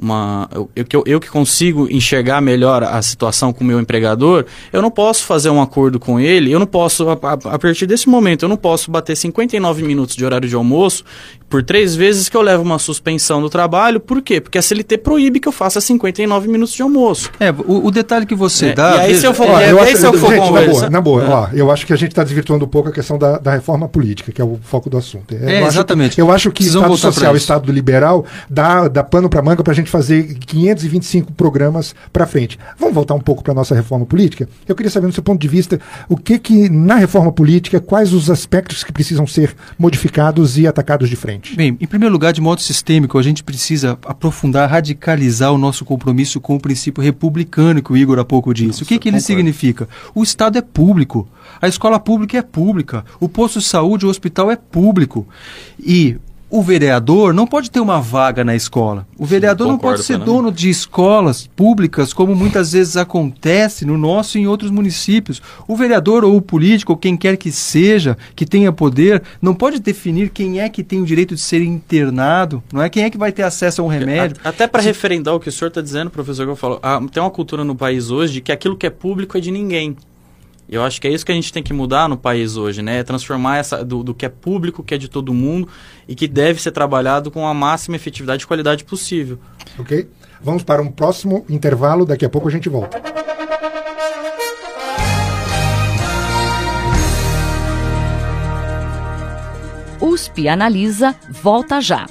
uma 0.00 0.48
eu, 0.52 0.70
eu, 0.74 1.02
eu, 1.06 1.20
que 1.20 1.28
consigo 1.28 1.86
enxergar 1.90 2.40
melhor 2.40 2.82
a 2.82 3.00
situação 3.02 3.52
com 3.52 3.62
o 3.62 3.66
meu 3.66 3.78
empregador, 3.78 4.46
eu 4.72 4.80
não 4.80 4.90
posso 4.90 5.24
fazer 5.24 5.50
um 5.50 5.60
acordo 5.60 6.00
com 6.00 6.18
ele, 6.18 6.50
eu 6.50 6.58
não 6.58 6.66
posso, 6.66 7.08
a, 7.08 7.12
a, 7.12 7.58
partir 7.58 7.86
desse 7.86 8.08
momento, 8.08 8.44
eu 8.44 8.48
não 8.48 8.56
posso 8.56 8.90
bater 8.90 9.16
59 9.16 9.82
minutos 9.82 10.16
de 10.16 10.24
horário 10.24 10.48
de 10.48 10.54
almoço 10.54 11.04
por 11.50 11.64
três 11.64 11.96
vezes 11.96 12.28
que 12.28 12.36
eu 12.36 12.42
levo 12.42 12.62
uma 12.62 12.78
suspensão 12.78 13.42
do 13.42 13.50
trabalho. 13.50 13.98
Por 13.98 14.22
quê? 14.22 14.40
Porque 14.40 14.56
a 14.56 14.62
CLT 14.62 14.98
proíbe 14.98 15.40
que 15.40 15.48
eu 15.48 15.52
faça 15.52 15.80
59 15.80 16.48
minutos 16.48 16.74
de 16.74 16.80
almoço. 16.80 17.28
É, 17.40 17.50
o, 17.50 17.86
o 17.86 17.90
detalhe 17.90 18.24
que 18.24 18.36
você 18.36 18.66
é, 18.66 18.72
dá. 18.72 18.96
E 18.96 19.00
aí, 19.00 19.16
se 19.16 19.26
eu 19.26 19.34
for, 19.34 19.48
ó, 19.48 19.60
eu 19.60 19.80
acho, 19.80 19.96
se 19.96 20.06
eu 20.06 20.12
for 20.14 20.32
gente, 20.32 20.50
na 20.50 20.62
boa, 20.62 20.90
na 20.90 21.00
boa 21.00 21.24
é. 21.24 21.28
ó, 21.28 21.48
eu 21.52 21.70
acho 21.70 21.84
que 21.84 21.92
a 21.92 21.96
gente 21.96 22.12
está 22.12 22.22
desvirtuando 22.22 22.64
um 22.64 22.68
pouco 22.68 22.88
a 22.88 22.92
questão 22.92 23.18
da, 23.18 23.38
da, 23.38 23.52
reforma 23.52 23.88
política, 23.88 24.30
que 24.30 24.40
é 24.40 24.44
o 24.44 24.60
foco 24.62 24.88
do 24.88 24.96
assunto. 24.96 25.34
É, 25.34 25.60
eu 25.60 25.66
exatamente. 25.66 26.12
Acho, 26.12 26.20
eu 26.20 26.30
acho 26.30 26.52
que 26.52 26.62
Estado 26.62 26.96
Social, 26.96 27.34
Estado 27.36 27.72
Liberal, 27.72 28.24
dá, 28.48 28.86
dá 28.86 29.02
pano 29.02 29.28
para 29.28 29.42
manga 29.42 29.64
para 29.64 29.72
a 29.72 29.76
gente 29.76 29.89
fazer 29.90 30.34
525 30.38 31.32
programas 31.32 31.94
para 32.12 32.26
frente. 32.26 32.58
Vamos 32.78 32.94
voltar 32.94 33.14
um 33.14 33.20
pouco 33.20 33.42
para 33.42 33.52
nossa 33.52 33.74
reforma 33.74 34.06
política? 34.06 34.48
Eu 34.66 34.74
queria 34.74 34.90
saber, 34.90 35.08
do 35.08 35.12
seu 35.12 35.22
ponto 35.22 35.40
de 35.40 35.48
vista, 35.48 35.78
o 36.08 36.16
que 36.16 36.38
que 36.38 36.68
na 36.70 36.94
reforma 36.94 37.32
política, 37.32 37.80
quais 37.80 38.12
os 38.12 38.30
aspectos 38.30 38.82
que 38.82 38.92
precisam 38.92 39.26
ser 39.26 39.54
modificados 39.78 40.56
e 40.56 40.66
atacados 40.66 41.10
de 41.10 41.16
frente? 41.16 41.54
Bem, 41.54 41.76
em 41.80 41.86
primeiro 41.86 42.12
lugar, 42.12 42.30
lugar, 42.30 42.32
de 42.32 42.40
modo 42.40 42.60
sistêmico, 42.60 43.18
a 43.18 43.22
gente 43.22 43.42
precisa 43.42 43.98
aprofundar, 44.04 44.68
radicalizar 44.68 45.52
o 45.52 45.58
nosso 45.58 45.84
compromisso 45.86 46.40
com 46.40 46.56
o 46.56 46.60
princípio 46.60 47.02
republicano 47.02 47.82
que 47.82 47.92
o 47.92 47.96
Igor 47.96 48.18
há 48.18 48.24
pouco 48.24 48.52
disse. 48.52 48.68
Nossa, 48.68 48.84
o 48.84 48.86
que, 48.86 48.98
que 48.98 49.08
ele 49.08 49.20
significa? 49.20 49.88
O 50.14 50.22
Estado 50.22 50.58
é 50.58 50.62
público, 50.62 51.26
a 51.60 51.66
escola 51.66 51.98
pública 51.98 52.38
é 52.38 52.42
pública, 52.42 53.04
o 53.18 53.28
posto 53.28 53.58
de 53.58 53.64
saúde, 53.64 54.06
o 54.06 54.10
hospital 54.10 54.50
é 54.50 54.56
público. 54.56 55.26
E 55.78 56.18
o 56.50 56.62
vereador 56.62 57.32
não 57.32 57.46
pode 57.46 57.70
ter 57.70 57.80
uma 57.80 58.00
vaga 58.00 58.44
na 58.44 58.56
escola. 58.56 59.06
O 59.16 59.24
vereador 59.24 59.66
Sim, 59.66 59.72
não 59.72 59.78
pode 59.78 60.02
ser 60.02 60.18
dono 60.18 60.50
de 60.50 60.68
escolas 60.68 61.46
públicas, 61.46 62.12
como 62.12 62.34
muitas 62.34 62.72
vezes 62.72 62.96
acontece 62.96 63.84
no 63.84 63.96
nosso 63.96 64.36
e 64.36 64.42
em 64.42 64.46
outros 64.46 64.70
municípios. 64.70 65.40
O 65.68 65.76
vereador 65.76 66.24
ou 66.24 66.36
o 66.36 66.42
político, 66.42 66.92
ou 66.92 66.98
quem 66.98 67.16
quer 67.16 67.36
que 67.36 67.52
seja, 67.52 68.18
que 68.34 68.44
tenha 68.44 68.72
poder, 68.72 69.22
não 69.40 69.54
pode 69.54 69.78
definir 69.78 70.30
quem 70.30 70.60
é 70.60 70.68
que 70.68 70.82
tem 70.82 71.00
o 71.00 71.06
direito 71.06 71.34
de 71.34 71.40
ser 71.40 71.62
internado, 71.62 72.62
não 72.72 72.82
é 72.82 72.88
quem 72.88 73.04
é 73.04 73.10
que 73.10 73.18
vai 73.18 73.30
ter 73.30 73.44
acesso 73.44 73.80
a 73.80 73.84
um 73.84 73.88
remédio. 73.88 74.36
Até 74.42 74.66
para 74.66 74.82
Se... 74.82 74.88
referendar 74.88 75.34
o 75.34 75.40
que 75.40 75.48
o 75.48 75.52
senhor 75.52 75.68
está 75.68 75.80
dizendo, 75.80 76.10
professor, 76.10 76.44
que 76.44 76.50
eu 76.50 76.56
falo, 76.56 76.80
ah, 76.82 77.00
tem 77.12 77.22
uma 77.22 77.30
cultura 77.30 77.62
no 77.62 77.76
país 77.76 78.10
hoje 78.10 78.34
de 78.34 78.40
que 78.40 78.50
aquilo 78.50 78.76
que 78.76 78.86
é 78.86 78.90
público 78.90 79.38
é 79.38 79.40
de 79.40 79.50
ninguém. 79.50 79.96
Eu 80.70 80.84
acho 80.84 81.00
que 81.00 81.08
é 81.08 81.10
isso 81.10 81.26
que 81.26 81.32
a 81.32 81.34
gente 81.34 81.52
tem 81.52 81.64
que 81.64 81.72
mudar 81.72 82.08
no 82.08 82.16
país 82.16 82.56
hoje, 82.56 82.80
né? 82.80 83.00
É 83.00 83.02
transformar 83.02 83.58
essa 83.58 83.84
do, 83.84 84.04
do, 84.04 84.14
que 84.14 84.24
é 84.24 84.28
público, 84.28 84.84
que 84.84 84.94
é 84.94 84.98
de 84.98 85.08
todo 85.08 85.34
mundo 85.34 85.68
e 86.06 86.14
que 86.14 86.28
deve 86.28 86.62
ser 86.62 86.70
trabalhado 86.70 87.28
com 87.28 87.44
a 87.44 87.52
máxima 87.52 87.96
efetividade 87.96 88.44
e 88.44 88.46
qualidade 88.46 88.84
possível. 88.84 89.36
Ok? 89.76 90.08
Vamos 90.40 90.62
para 90.62 90.80
um 90.80 90.88
próximo 90.88 91.44
intervalo, 91.48 92.06
daqui 92.06 92.24
a 92.24 92.28
pouco 92.30 92.46
a 92.46 92.50
gente 92.52 92.68
volta. 92.68 93.02
USP 100.00 100.48
Analisa 100.48 101.16
volta 101.42 101.80
já. 101.80 102.06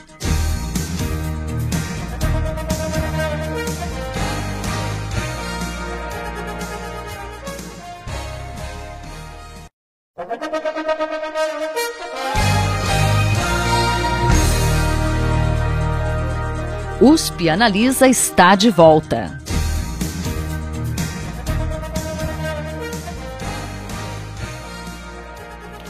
USP 17.02 17.48
Analisa 17.48 18.06
está 18.06 18.54
de 18.56 18.70
volta. 18.70 19.40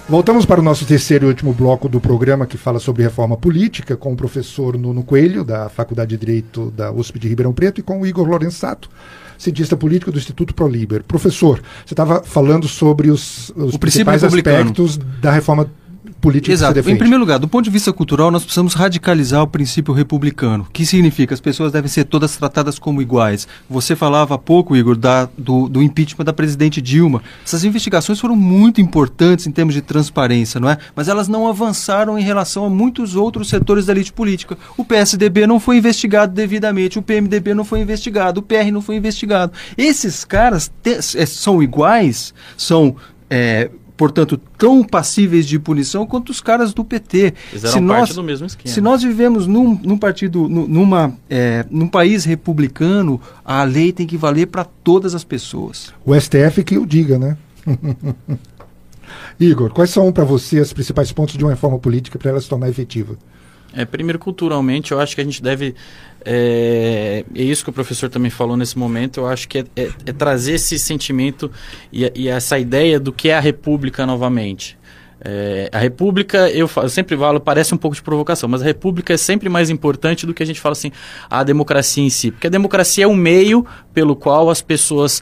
Voltamos 0.07 0.45
para 0.45 0.59
o 0.59 0.63
nosso 0.63 0.85
terceiro 0.85 1.25
e 1.25 1.29
último 1.29 1.51
bloco 1.51 1.89
do 1.89 1.99
programa 1.99 2.45
que 2.45 2.55
fala 2.55 2.77
sobre 2.77 3.01
reforma 3.01 3.35
política, 3.35 3.97
com 3.97 4.13
o 4.13 4.15
professor 4.15 4.77
Nuno 4.77 5.03
Coelho, 5.03 5.43
da 5.43 5.69
Faculdade 5.69 6.15
de 6.15 6.23
Direito 6.23 6.69
da 6.69 6.91
USP 6.91 7.17
de 7.17 7.27
Ribeirão 7.27 7.51
Preto, 7.51 7.79
e 7.79 7.83
com 7.83 7.99
o 7.99 8.05
Igor 8.05 8.27
Lorenzato, 8.27 8.91
cientista 9.39 9.77
político 9.77 10.11
do 10.11 10.17
Instituto 10.17 10.53
ProLiber. 10.53 11.03
Professor, 11.03 11.61
você 11.85 11.93
estava 11.93 12.21
falando 12.21 12.67
sobre 12.67 13.09
os, 13.09 13.51
os 13.55 13.77
principais 13.77 14.23
aspectos 14.23 14.97
da 14.97 15.31
reforma 15.31 15.71
política 16.19 16.53
Exato. 16.53 16.73
que 16.73 16.81
você 16.83 16.91
Em 16.91 16.97
primeiro 16.97 17.19
lugar, 17.19 17.39
do 17.39 17.47
ponto 17.47 17.63
de 17.63 17.69
vista 17.69 17.91
cultural, 17.91 18.29
nós 18.29 18.43
precisamos 18.43 18.73
radicalizar 18.73 19.41
o 19.41 19.47
princípio 19.47 19.93
republicano, 19.93 20.67
que 20.71 20.85
significa 20.85 21.33
as 21.33 21.41
pessoas 21.41 21.71
devem 21.71 21.89
ser 21.89 22.05
todas 22.05 22.35
tratadas 22.35 22.77
como 22.77 23.01
iguais. 23.01 23.47
Você 23.69 23.95
falava 23.95 24.35
há 24.35 24.37
pouco, 24.37 24.75
Igor, 24.75 24.95
da, 24.95 25.29
do, 25.37 25.67
do 25.67 25.81
impeachment 25.81 26.25
da 26.25 26.33
presidente 26.33 26.81
Dilma. 26.81 27.21
Essas 27.43 27.63
investigações 27.63 28.19
foram 28.19 28.35
muito 28.35 28.81
importantes 28.81 29.47
em 29.47 29.51
termos 29.51 29.73
de 29.73 29.81
transparência, 29.81 30.59
não 30.59 30.69
é? 30.69 30.77
Mas 30.95 31.07
elas 31.07 31.27
não 31.27 31.47
avançaram 31.47 32.17
em 32.17 32.23
relação 32.23 32.65
a 32.65 32.69
muitos 32.69 33.15
outros 33.15 33.49
setores 33.49 33.85
da 33.85 33.93
elite 33.93 34.13
política. 34.13 34.57
O 34.77 34.85
PSDB 34.85 35.47
não 35.47 35.59
foi 35.59 35.77
investigado 35.77 36.33
devidamente, 36.33 36.99
o 36.99 37.01
PMDB 37.01 37.53
não 37.53 37.63
foi 37.63 37.79
investigado, 37.79 38.39
o 38.39 38.43
PR 38.43 38.71
não 38.71 38.81
foi 38.81 38.95
investigado. 38.95 39.53
Esses 39.77 40.25
caras 40.25 40.71
te, 40.83 40.91
é, 41.17 41.25
são 41.25 41.61
iguais, 41.63 42.33
são 42.57 42.95
é, 43.29 43.69
portanto, 43.99 44.39
tão 44.57 44.81
passíveis 44.81 45.45
de 45.45 45.59
punição 45.59 46.07
quanto 46.07 46.29
os 46.29 46.39
caras 46.39 46.73
do 46.73 46.85
PT. 46.85 47.33
Eles 47.51 47.65
eram 47.65 47.73
se 47.73 47.81
parte 47.81 47.81
nós, 47.81 48.15
do 48.15 48.23
mesmo 48.23 48.47
esquema. 48.47 48.73
Se 48.73 48.79
nós 48.79 49.03
vivemos 49.03 49.45
num, 49.45 49.77
num 49.83 49.97
partido, 49.97 50.47
numa, 50.47 51.13
é, 51.29 51.65
num 51.69 51.85
país 51.85 52.23
republicano, 52.23 53.19
a 53.43 53.61
lei 53.65 53.91
tem 53.91 54.07
que 54.07 54.15
valer 54.15 54.45
para 54.45 54.63
todas 54.63 55.13
as 55.13 55.25
pessoas. 55.25 55.93
O 56.05 56.17
STF 56.17 56.63
que 56.63 56.77
o 56.77 56.85
diga, 56.85 57.19
né? 57.19 57.37
Igor, 59.37 59.69
quais 59.73 59.89
são 59.89 60.09
para 60.13 60.23
você 60.23 60.61
os 60.61 60.71
principais 60.71 61.11
pontos 61.11 61.35
de 61.35 61.43
uma 61.43 61.51
reforma 61.51 61.77
política 61.77 62.17
para 62.17 62.29
ela 62.29 62.39
se 62.39 62.47
tornar 62.47 62.69
efetiva? 62.69 63.17
É, 63.73 63.85
primeiro, 63.85 64.17
culturalmente, 64.17 64.91
eu 64.91 64.99
acho 64.99 65.15
que 65.15 65.21
a 65.21 65.23
gente 65.23 65.41
deve. 65.41 65.75
É, 66.25 67.23
é, 67.33 67.41
isso 67.41 67.63
que 67.63 67.69
o 67.69 67.73
professor 67.73 68.09
também 68.09 68.31
falou 68.31 68.57
nesse 68.57 68.77
momento. 68.77 69.21
Eu 69.21 69.27
acho 69.27 69.47
que 69.47 69.59
é, 69.59 69.65
é, 69.75 69.89
é 70.07 70.11
trazer 70.11 70.53
esse 70.53 70.77
sentimento 70.79 71.51
e, 71.91 72.11
e, 72.15 72.27
essa 72.27 72.57
ideia 72.57 72.99
do 72.99 73.13
que 73.13 73.29
é 73.29 73.37
a 73.37 73.39
República 73.39 74.05
novamente. 74.05 74.77
É, 75.21 75.69
a 75.73 75.79
República, 75.79 76.49
eu, 76.49 76.69
eu, 76.77 76.89
sempre 76.89 77.17
falo, 77.17 77.39
parece 77.39 77.73
um 77.75 77.77
pouco 77.77 77.95
de 77.95 78.01
provocação, 78.01 78.47
mas 78.47 78.61
a 78.61 78.65
República 78.65 79.13
é 79.13 79.17
sempre 79.17 79.49
mais 79.49 79.69
importante 79.69 80.25
do 80.25 80.33
que 80.33 80.41
a 80.41 80.45
gente 80.45 80.61
fala 80.61 80.73
assim, 80.73 80.91
a 81.29 81.43
democracia 81.43 82.03
em 82.03 82.09
si. 82.09 82.31
Porque 82.31 82.47
a 82.47 82.49
democracia 82.49 83.03
é 83.03 83.07
o 83.07 83.15
meio 83.15 83.65
pelo 83.93 84.15
qual 84.15 84.49
as 84.49 84.61
pessoas 84.61 85.21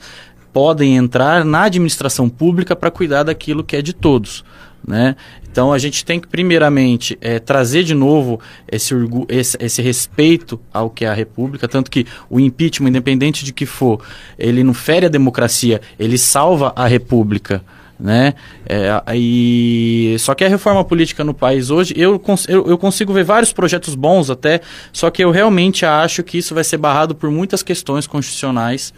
podem 0.53 0.95
entrar 0.95 1.43
na 1.43 1.63
administração 1.63 2.29
pública 2.29 2.75
para 2.75 2.89
cuidar 2.89 3.23
daquilo 3.23 3.63
que 3.63 3.75
é 3.75 3.81
de 3.81 3.93
todos. 3.93 4.43
Né? 4.85 5.15
Então 5.51 5.73
a 5.73 5.77
gente 5.77 6.05
tem 6.05 6.19
que, 6.19 6.27
primeiramente, 6.27 7.17
é, 7.19 7.39
trazer 7.39 7.83
de 7.83 7.93
novo 7.93 8.39
esse, 8.71 8.93
esse, 9.27 9.57
esse, 9.59 9.81
respeito 9.81 10.59
ao 10.71 10.89
que 10.89 11.03
é 11.03 11.09
a 11.09 11.13
República, 11.13 11.67
tanto 11.67 11.91
que 11.91 12.05
o 12.29 12.39
impeachment, 12.39 12.89
independente 12.89 13.43
de 13.43 13.51
que 13.51 13.65
for, 13.65 14.01
ele 14.37 14.63
não 14.63 14.73
fere 14.73 15.07
a 15.07 15.09
democracia, 15.09 15.81
ele 15.99 16.17
salva 16.17 16.71
a 16.75 16.87
República. 16.87 17.63
Né? 17.99 18.35
É, 18.67 19.01
e... 19.15 20.15
Só 20.19 20.35
que 20.35 20.45
a 20.45 20.47
reforma 20.47 20.85
política 20.85 21.23
no 21.23 21.33
país 21.33 21.71
hoje, 21.71 21.93
eu, 21.97 22.21
eu, 22.47 22.67
eu, 22.67 22.77
consigo 22.77 23.11
ver 23.11 23.23
vários 23.23 23.51
projetos 23.51 23.95
bons 23.95 24.29
até, 24.29 24.61
só 24.93 25.09
que 25.09 25.23
eu 25.23 25.31
realmente 25.31 25.83
acho 25.83 26.21
que 26.21 26.37
isso 26.37 26.53
vai 26.53 26.63
ser 26.63 26.77
barrado 26.77 27.15
por 27.15 27.31
muitas 27.31 27.63
questões 27.63 28.05
constitucionais. 28.05 28.93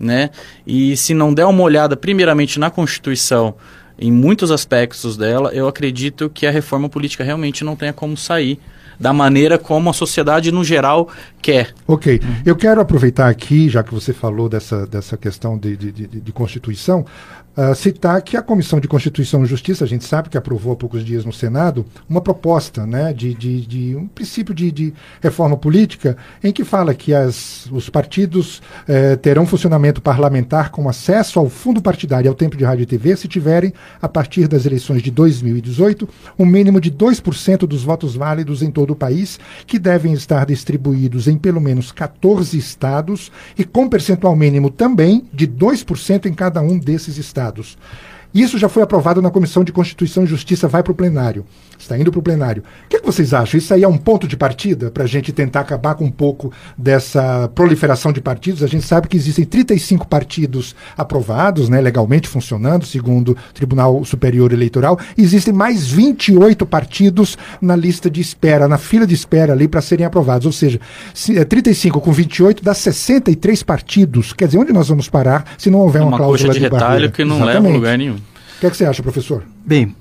Né? 0.00 0.30
E 0.66 0.96
se 0.96 1.14
não 1.14 1.32
der 1.32 1.44
uma 1.44 1.62
olhada, 1.62 1.96
primeiramente, 1.96 2.58
na 2.58 2.70
Constituição 2.70 3.54
em 3.98 4.10
muitos 4.10 4.50
aspectos 4.50 5.16
dela, 5.16 5.50
eu 5.52 5.68
acredito 5.68 6.30
que 6.30 6.46
a 6.46 6.50
reforma 6.50 6.88
política 6.88 7.24
realmente 7.24 7.64
não 7.64 7.76
tenha 7.76 7.92
como 7.92 8.16
sair 8.16 8.58
da 8.98 9.12
maneira 9.12 9.58
como 9.58 9.90
a 9.90 9.92
sociedade 9.92 10.52
no 10.52 10.62
geral 10.62 11.08
quer. 11.40 11.74
Ok. 11.86 12.20
Eu 12.46 12.54
quero 12.54 12.80
aproveitar 12.80 13.28
aqui, 13.28 13.68
já 13.68 13.82
que 13.82 13.92
você 13.92 14.12
falou 14.12 14.48
dessa, 14.48 14.86
dessa 14.86 15.16
questão 15.16 15.58
de, 15.58 15.76
de, 15.76 15.90
de, 15.90 16.06
de 16.06 16.32
Constituição, 16.32 17.04
uh, 17.56 17.74
citar 17.74 18.20
que 18.22 18.36
a 18.36 18.42
Comissão 18.42 18.80
de 18.80 18.88
Constituição 18.88 19.42
e 19.42 19.46
Justiça, 19.46 19.84
a 19.84 19.88
gente 19.88 20.04
sabe 20.04 20.28
que 20.28 20.38
aprovou 20.38 20.72
há 20.72 20.76
poucos 20.76 21.04
dias 21.04 21.24
no 21.24 21.32
Senado, 21.32 21.84
uma 22.08 22.20
proposta 22.20 22.86
né, 22.86 23.12
de, 23.12 23.34
de, 23.34 23.66
de 23.66 23.96
um 23.96 24.06
princípio 24.06 24.54
de, 24.54 24.70
de 24.70 24.94
reforma 25.20 25.56
política 25.56 26.16
em 26.42 26.52
que 26.52 26.64
fala 26.64 26.94
que 26.94 27.14
as, 27.14 27.66
os 27.70 27.88
partidos 27.88 28.62
eh, 28.88 29.16
terão 29.16 29.46
funcionamento 29.46 30.00
parlamentar 30.00 30.70
com 30.70 30.88
acesso 30.88 31.38
ao 31.38 31.48
fundo 31.48 31.80
partidário 31.80 32.26
e 32.26 32.28
ao 32.28 32.34
tempo 32.34 32.56
de 32.56 32.64
rádio 32.64 32.82
e 32.82 32.86
TV 32.86 33.16
se 33.16 33.28
tiverem, 33.28 33.72
a 34.00 34.08
partir 34.08 34.48
das 34.48 34.66
eleições 34.66 35.02
de 35.02 35.10
2018, 35.10 36.08
um 36.38 36.46
mínimo 36.46 36.80
de 36.80 36.90
2% 36.90 37.66
dos 37.66 37.84
votos 37.84 38.14
válidos 38.14 38.62
em 38.62 38.70
todo 38.70 38.92
o 38.92 38.96
país, 38.96 39.38
que 39.66 39.78
devem 39.78 40.12
estar 40.12 40.46
distribuídos 40.46 41.28
em 41.28 41.36
pelo 41.36 41.60
menos 41.60 41.92
14 41.92 42.56
estados 42.56 43.30
e 43.58 43.64
com 43.64 43.88
percentual 43.88 44.34
mínimo 44.36 44.70
também 44.70 45.24
de 45.32 45.46
2% 45.46 46.26
em 46.26 46.34
cada 46.34 46.60
um 46.60 46.78
desses 46.78 47.16
estados 47.18 47.41
estados. 47.42 47.76
Isso 48.34 48.58
já 48.58 48.68
foi 48.68 48.82
aprovado 48.82 49.20
na 49.20 49.30
Comissão 49.30 49.62
de 49.62 49.72
Constituição 49.72 50.24
e 50.24 50.26
Justiça, 50.26 50.66
vai 50.66 50.82
para 50.82 50.92
o 50.92 50.94
plenário. 50.94 51.44
Está 51.78 51.98
indo 51.98 52.10
para 52.10 52.20
o 52.20 52.22
plenário. 52.22 52.62
O 52.86 52.88
que, 52.88 52.96
é 52.96 53.00
que, 53.00 53.04
vocês 53.04 53.34
acham? 53.34 53.58
Isso 53.58 53.74
aí 53.74 53.82
é 53.82 53.88
um 53.88 53.98
ponto 53.98 54.28
de 54.28 54.36
partida 54.36 54.90
para 54.90 55.02
a 55.02 55.06
gente 55.06 55.32
tentar 55.32 55.60
acabar 55.60 55.96
com 55.96 56.04
um 56.04 56.10
pouco 56.10 56.52
dessa 56.78 57.50
proliferação 57.54 58.12
de 58.12 58.20
partidos? 58.20 58.62
A 58.62 58.68
gente 58.68 58.86
sabe 58.86 59.08
que 59.08 59.16
existem 59.16 59.44
35 59.44 60.06
partidos 60.06 60.76
aprovados, 60.96 61.68
né, 61.68 61.80
legalmente 61.80 62.28
funcionando, 62.28 62.86
segundo 62.86 63.32
o 63.32 63.52
Tribunal 63.52 64.04
Superior 64.04 64.52
Eleitoral. 64.52 64.98
Existem 65.18 65.52
mais 65.52 65.88
28 65.88 66.64
partidos 66.64 67.36
na 67.60 67.74
lista 67.74 68.08
de 68.08 68.20
espera, 68.20 68.68
na 68.68 68.78
fila 68.78 69.06
de 69.06 69.14
espera 69.14 69.52
ali 69.52 69.66
para 69.66 69.80
serem 69.82 70.06
aprovados. 70.06 70.46
Ou 70.46 70.52
seja, 70.52 70.80
35 71.48 71.98
é, 71.98 72.00
com 72.00 72.12
28 72.12 72.62
dá 72.62 72.74
63 72.74 73.62
partidos. 73.64 74.32
Quer 74.32 74.46
dizer, 74.46 74.58
onde 74.58 74.72
nós 74.72 74.88
vamos 74.88 75.08
parar 75.08 75.44
se 75.58 75.68
não 75.68 75.80
houver 75.80 76.00
uma, 76.00 76.12
uma 76.12 76.16
cláusula 76.16 76.52
de, 76.52 76.60
de 76.60 76.64
retalho 76.64 77.10
que 77.10 77.24
não 77.24 77.36
Exatamente. 77.36 77.62
leva 77.62 77.68
a 77.68 77.76
lugar 77.76 77.98
nenhum 77.98 78.21
que, 78.62 78.66
é 78.66 78.70
que 78.70 78.76
você 78.76 78.84
acha, 78.84 79.02
professor? 79.02 79.42
Bem, 79.66 79.94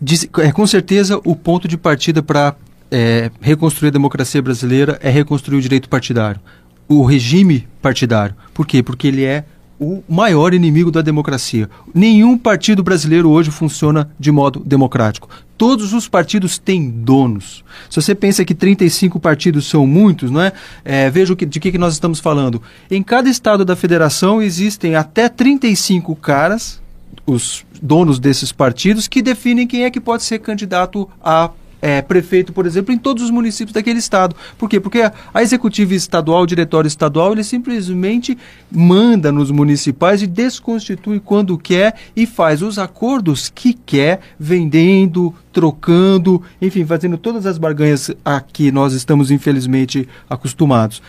diz, 0.00 0.28
é, 0.38 0.52
com 0.52 0.64
certeza 0.66 1.20
o 1.24 1.34
ponto 1.34 1.66
de 1.66 1.76
partida 1.76 2.22
para 2.22 2.54
é, 2.92 3.28
reconstruir 3.40 3.88
a 3.88 3.92
democracia 3.92 4.40
brasileira 4.40 4.98
é 5.02 5.10
reconstruir 5.10 5.58
o 5.58 5.60
direito 5.60 5.88
partidário, 5.88 6.40
o 6.88 7.04
regime 7.04 7.66
partidário. 7.82 8.36
Por 8.54 8.68
quê? 8.68 8.84
Porque 8.84 9.08
ele 9.08 9.24
é 9.24 9.44
o 9.80 10.02
maior 10.08 10.54
inimigo 10.54 10.92
da 10.92 11.02
democracia. 11.02 11.68
Nenhum 11.92 12.38
partido 12.38 12.84
brasileiro 12.84 13.30
hoje 13.30 13.50
funciona 13.50 14.08
de 14.18 14.30
modo 14.30 14.60
democrático. 14.64 15.28
Todos 15.56 15.92
os 15.92 16.08
partidos 16.08 16.56
têm 16.56 16.88
donos. 16.88 17.64
Se 17.90 18.00
você 18.00 18.14
pensa 18.14 18.44
que 18.44 18.54
35 18.54 19.18
partidos 19.18 19.68
são 19.68 19.86
muitos, 19.88 20.30
não 20.30 20.40
é? 20.40 20.52
é 20.84 21.10
veja 21.10 21.34
que, 21.34 21.44
de 21.44 21.58
que, 21.58 21.72
que 21.72 21.78
nós 21.78 21.94
estamos 21.94 22.20
falando. 22.20 22.62
Em 22.88 23.02
cada 23.02 23.28
estado 23.28 23.64
da 23.64 23.74
federação 23.74 24.40
existem 24.40 24.94
até 24.94 25.28
35 25.28 26.14
caras 26.14 26.80
os 27.28 27.64
donos 27.80 28.18
desses 28.18 28.50
partidos 28.52 29.06
que 29.06 29.22
definem 29.22 29.66
quem 29.66 29.84
é 29.84 29.90
que 29.90 30.00
pode 30.00 30.22
ser 30.22 30.38
candidato 30.38 31.08
a 31.22 31.50
é, 31.80 32.02
prefeito, 32.02 32.52
por 32.52 32.66
exemplo, 32.66 32.92
em 32.92 32.98
todos 32.98 33.22
os 33.22 33.30
municípios 33.30 33.72
daquele 33.72 33.98
estado. 33.98 34.34
Por 34.56 34.68
quê? 34.68 34.80
Porque 34.80 35.00
a, 35.00 35.42
executiva 35.42 35.94
estadual, 35.94 36.42
o 36.42 36.46
diretório 36.46 36.88
estadual, 36.88 37.32
ele 37.32 37.44
simplesmente 37.44 38.36
manda 38.70 39.30
nos 39.30 39.50
municipais 39.50 40.22
e 40.22 40.26
desconstitui 40.26 41.20
quando 41.20 41.56
quer 41.56 41.94
e 42.16 42.26
faz 42.26 42.62
os 42.62 42.78
acordos 42.78 43.48
que 43.54 43.74
quer, 43.74 44.20
vendendo, 44.38 45.32
trocando, 45.52 46.42
enfim, 46.60 46.84
fazendo 46.84 47.16
todas 47.16 47.46
as 47.46 47.58
barganhas 47.58 48.10
a 48.24 48.40
que 48.40 48.72
nós 48.72 48.92
estamos 48.92 49.30
infelizmente 49.30 50.08
acostumados. 50.28 51.00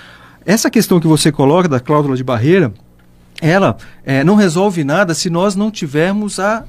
Essa 0.45 0.69
questão 0.69 0.99
que 0.99 1.07
você 1.07 1.31
coloca 1.31 1.67
da 1.67 1.79
cláusula 1.79 2.15
de 2.15 2.23
barreira, 2.23 2.73
ela 3.41 3.77
é, 4.05 4.23
não 4.23 4.35
resolve 4.35 4.83
nada 4.83 5.13
se 5.13 5.29
nós 5.29 5.55
não 5.55 5.71
tivermos 5.71 6.39
a 6.39 6.63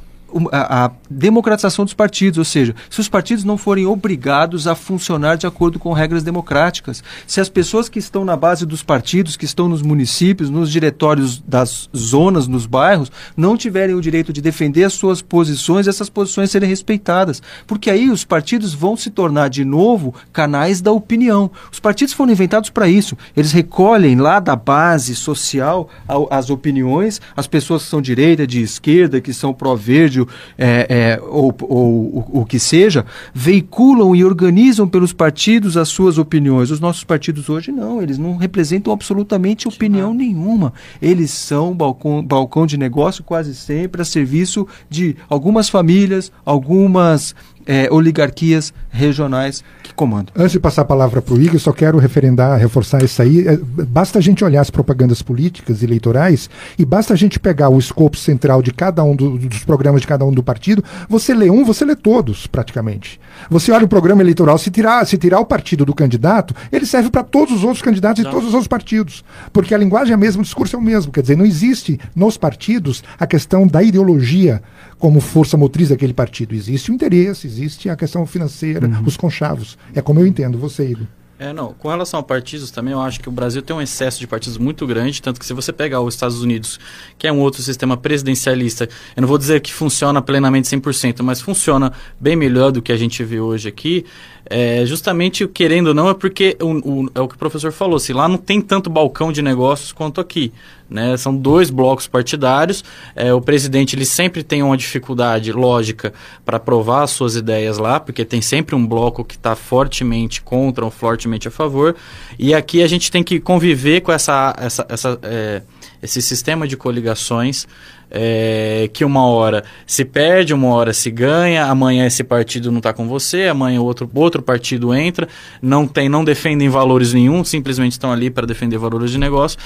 a, 0.53 0.85
a, 0.85 0.91
democratização 1.09 1.85
dos 1.85 1.95
partidos, 1.95 2.39
ou 2.39 2.45
seja, 2.45 2.75
se 2.89 3.01
os 3.01 3.09
partidos 3.09 3.45
não 3.45 3.57
forem 3.57 3.87
obrigados 3.87 4.67
a 4.67 4.75
funcionar 4.75 5.37
de 5.37 5.47
acordo 5.47 5.79
com 5.79 5.93
regras 5.93 6.23
democráticas, 6.23 7.03
se 7.27 7.41
as 7.41 7.49
pessoas 7.49 7.89
que 7.89 7.99
estão 7.99 8.25
na 8.25 8.37
base 8.37 8.65
dos 8.65 8.83
partidos, 8.83 9.37
que 9.37 9.45
estão 9.45 9.69
nos 9.69 9.83
municípios, 9.83 10.51
nos 10.51 10.71
diretórios 10.71 11.41
das 11.41 11.89
zonas, 11.97 12.47
nos 12.47 12.67
bairros, 12.67 13.11
não 13.37 13.57
tiverem 13.57 13.95
o 13.95 14.01
direito 14.01 14.33
de 14.33 14.41
defender 14.41 14.85
as 14.85 14.93
suas 14.93 15.21
posições, 15.21 15.89
essas 15.89 16.09
posições 16.09 16.51
serem 16.51 16.69
respeitadas, 16.69 17.43
porque 17.67 17.91
aí 17.91 18.11
os 18.11 18.25
partidos 18.25 18.75
vão 18.75 18.97
se 18.97 19.11
tornar 19.11 19.49
de 19.49 19.65
novo 19.65 20.15
canais 20.33 20.81
da 20.81 20.93
opinião. 20.93 21.51
Os 21.73 21.81
partidos 21.81 22.15
foram 22.15 22.33
inventados 22.33 22.71
para 22.71 22.89
isso. 22.89 23.17
Eles 23.37 23.53
recolhem 23.53 24.17
lá 24.17 24.41
da 24.41 24.55
base 24.55 25.15
social 25.15 25.89
as 26.31 26.51
opiniões, 26.51 27.21
as 27.37 27.47
pessoas 27.47 27.83
que 27.83 27.89
são 27.89 28.01
direita, 28.01 28.47
de 28.47 28.61
esquerda, 28.63 29.21
que 29.21 29.33
são 29.33 29.53
pró-verde 29.53 30.20
é, 30.59 30.87
é, 30.89 31.21
ou, 31.23 31.55
ou, 31.63 32.29
o 32.33 32.47
que 32.47 32.59
seja, 32.59 33.05
veiculam 33.35 34.15
e 34.15 34.25
organizam 34.25 34.89
pelos 34.89 35.13
partidos 35.13 35.77
as 35.77 35.89
suas 35.89 36.19
opiniões. 36.19 36.71
Os 36.71 36.81
nossos 36.81 37.05
partidos 37.05 37.49
hoje 37.49 37.73
não, 37.73 38.03
eles 38.03 38.19
não 38.19 38.37
representam 38.37 38.93
absolutamente 38.93 39.69
opinião 39.69 40.15
nenhuma. 40.15 40.73
Eles 41.01 41.31
são 41.31 41.75
balcão, 41.75 42.23
balcão 42.23 42.67
de 42.67 42.77
negócio 42.77 43.25
quase 43.25 43.55
sempre 43.55 44.03
a 44.03 44.05
serviço 44.05 44.67
de 44.89 45.17
algumas 45.29 45.69
famílias, 45.69 46.33
algumas 46.45 47.35
é, 47.71 47.89
oligarquias 47.89 48.75
regionais 48.91 49.63
que 49.81 49.95
comandam. 49.95 50.35
Antes 50.37 50.51
de 50.51 50.59
passar 50.59 50.83
a 50.83 50.85
palavra 50.85 51.23
para 51.23 51.33
o 51.33 51.41
Igor, 51.41 51.61
só 51.61 51.71
quero 51.73 51.99
referendar, 51.99 52.59
reforçar 52.59 53.01
isso 53.05 53.23
aí. 53.23 53.47
É, 53.47 53.57
basta 53.57 54.19
a 54.19 54.21
gente 54.21 54.45
olhar 54.45 54.61
as 54.61 54.71
propagandas 54.71 55.23
políticas 55.23 55.81
eleitorais 55.81 56.51
e 56.77 56.85
basta 56.85 57.15
a 57.15 57.17
gente 57.17 57.39
pegar 57.39 57.69
o 57.69 57.79
escopo 57.79 58.17
central 58.17 58.61
de 58.61 58.73
cada 58.73 59.05
um 59.05 59.15
do, 59.15 59.39
dos 59.39 59.63
programas 59.63 60.01
de 60.01 60.09
cada 60.09 60.25
um 60.25 60.33
do 60.33 60.43
partido. 60.43 60.83
Você 61.09 61.33
lê 61.33 61.49
um, 61.49 61.65
você 61.65 61.85
lê 61.85 61.95
todos, 61.95 62.49
praticamente. 62.49 63.21
Você 63.49 63.71
olha 63.71 63.85
o 63.85 63.89
programa 63.89 64.21
eleitoral, 64.21 64.59
se 64.59 64.69
tirar, 64.69 65.07
se 65.07 65.17
tirar 65.17 65.39
o 65.39 65.47
partido 65.47 65.85
do 65.85 65.95
candidato, 65.95 66.53
ele 66.73 66.85
serve 66.85 67.09
para 67.09 67.23
todos 67.23 67.55
os 67.55 67.63
outros 67.63 67.83
candidatos 67.83 68.25
não. 68.25 68.31
e 68.33 68.35
todos 68.35 68.49
os 68.49 68.55
outros 68.55 68.69
partidos. 68.69 69.25
Porque 69.53 69.77
a 69.77 69.79
linguagem 69.79 70.11
é 70.11 70.15
a 70.15 70.19
mesma, 70.19 70.41
o 70.41 70.45
discurso 70.45 70.75
é 70.75 70.79
o 70.79 70.83
mesmo. 70.83 71.13
Quer 71.13 71.21
dizer, 71.21 71.37
não 71.37 71.47
existe 71.47 72.01
nos 72.17 72.37
partidos 72.37 73.05
a 73.17 73.29
questão 73.29 73.65
da 73.65 73.81
ideologia 73.81 74.61
como 75.01 75.21
força 75.21 75.57
motriz 75.57 75.89
daquele 75.89 76.13
partido. 76.13 76.55
Existe 76.55 76.91
o 76.93 76.95
interesse, 76.95 77.47
existe 77.47 77.89
a 77.89 77.97
questão 77.97 78.25
financeira, 78.27 78.87
uhum. 78.87 79.03
os 79.07 79.17
conchavos. 79.17 79.77
É 79.95 80.03
como 80.03 80.21
eu 80.21 80.27
entendo 80.27 80.59
você, 80.59 80.87
Igor. 80.87 81.07
É, 81.39 81.55
não. 81.55 81.73
Com 81.73 81.89
relação 81.89 82.21
a 82.21 82.23
partidos 82.23 82.71
também, 82.71 82.93
eu 82.93 83.01
acho 83.01 83.19
que 83.19 83.27
o 83.27 83.33
Brasil 83.33 83.63
tem 83.63 83.75
um 83.75 83.81
excesso 83.81 84.21
de 84.21 84.27
partidos 84.27 84.59
muito 84.59 84.87
grande, 84.87 85.23
tanto 85.23 85.41
que 85.41 85.47
se 85.47 85.55
você 85.55 85.73
pegar 85.73 86.03
os 86.03 86.13
Estados 86.13 86.43
Unidos, 86.43 86.79
que 87.17 87.27
é 87.27 87.33
um 87.33 87.41
outro 87.41 87.63
sistema 87.63 87.97
presidencialista, 87.97 88.87
eu 89.17 89.23
não 89.23 89.27
vou 89.27 89.39
dizer 89.39 89.63
que 89.63 89.73
funciona 89.73 90.21
plenamente 90.21 90.69
100%, 90.69 91.23
mas 91.23 91.41
funciona 91.41 91.95
bem 92.21 92.37
melhor 92.37 92.71
do 92.71 92.83
que 92.83 92.93
a 92.93 92.97
gente 92.97 93.25
vê 93.25 93.41
hoje 93.41 93.71
aqui, 93.71 94.05
é, 94.45 94.85
justamente 94.85 95.49
querendo 95.49 95.87
ou 95.87 95.95
não, 95.95 96.11
é 96.11 96.15
porque 96.15 96.59
o, 96.61 97.05
o, 97.05 97.11
é 97.15 97.21
o 97.23 97.27
que 97.27 97.37
o 97.37 97.39
professor 97.39 97.73
falou, 97.73 97.99
se 97.99 98.13
lá 98.13 98.29
não 98.29 98.37
tem 98.37 98.61
tanto 98.61 98.91
balcão 98.91 99.33
de 99.33 99.41
negócios 99.41 99.93
quanto 99.93 100.21
aqui. 100.21 100.53
Né? 100.91 101.17
São 101.17 101.37
dois 101.37 101.71
blocos 101.71 102.09
partidários. 102.09 102.83
É, 103.15 103.33
o 103.33 103.41
presidente 103.41 103.95
ele 103.95 104.05
sempre 104.05 104.43
tem 104.43 104.63
uma 104.63 104.77
dificuldade 104.77 105.53
lógica 105.53 106.13
para 106.45 106.57
aprovar 106.57 107.05
as 107.05 107.13
suas 107.13 107.37
ideias 107.37 107.79
lá, 107.79 108.01
porque 108.01 108.25
tem 108.25 108.43
sempre 108.43 108.75
um 108.75 108.85
bloco 108.85 109.25
que 109.25 109.37
está 109.37 109.55
fortemente 109.55 110.43
contra 110.43 110.85
ou 110.85 110.91
fortemente 110.91 111.47
a 111.47 111.51
favor. 111.51 111.95
E 112.39 112.53
aqui 112.53 112.83
a 112.83 112.89
gente 112.89 113.11
tem 113.11 113.23
que 113.23 113.39
conviver 113.39 114.01
com 114.01 114.11
essa, 114.11 114.55
essa, 114.59 114.87
essa 114.89 115.19
é, 115.23 115.63
esse 116.03 116.21
sistema 116.23 116.67
de 116.67 116.77
coligações 116.77 117.67
é, 118.11 118.91
que 118.93 119.05
uma 119.05 119.27
hora 119.27 119.65
se 119.87 120.05
perde, 120.05 120.53
uma 120.53 120.69
hora 120.69 120.93
se 120.93 121.11
ganha, 121.11 121.65
amanhã 121.67 122.07
esse 122.07 122.25
partido 122.25 122.71
não 122.71 122.79
está 122.79 122.93
com 122.93 123.07
você, 123.07 123.45
amanhã 123.45 123.81
outro, 123.81 124.11
outro 124.15 124.43
partido 124.43 124.93
entra, 124.95 125.29
não 125.63 125.87
tem, 125.87 126.09
não 126.09 126.25
defendem 126.25 126.69
valores 126.69 127.13
nenhum, 127.13 127.45
simplesmente 127.45 127.93
estão 127.93 128.13
ali 128.13 128.31
para 128.31 128.47
defender 128.47 128.79
valores 128.79 129.11
de 129.11 129.19
negócio. 129.19 129.59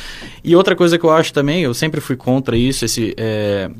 E 0.42 0.54
outra 0.54 0.76
coisa 0.76 0.98
que 0.98 1.04
eu 1.04 1.10
acho 1.10 1.32
também, 1.32 1.62
eu 1.62 1.72
sempre 1.74 2.00
fui 2.00 2.16
contra 2.16 2.56
isso, 2.56 2.84
esse 2.84 3.14
é, 3.16 3.70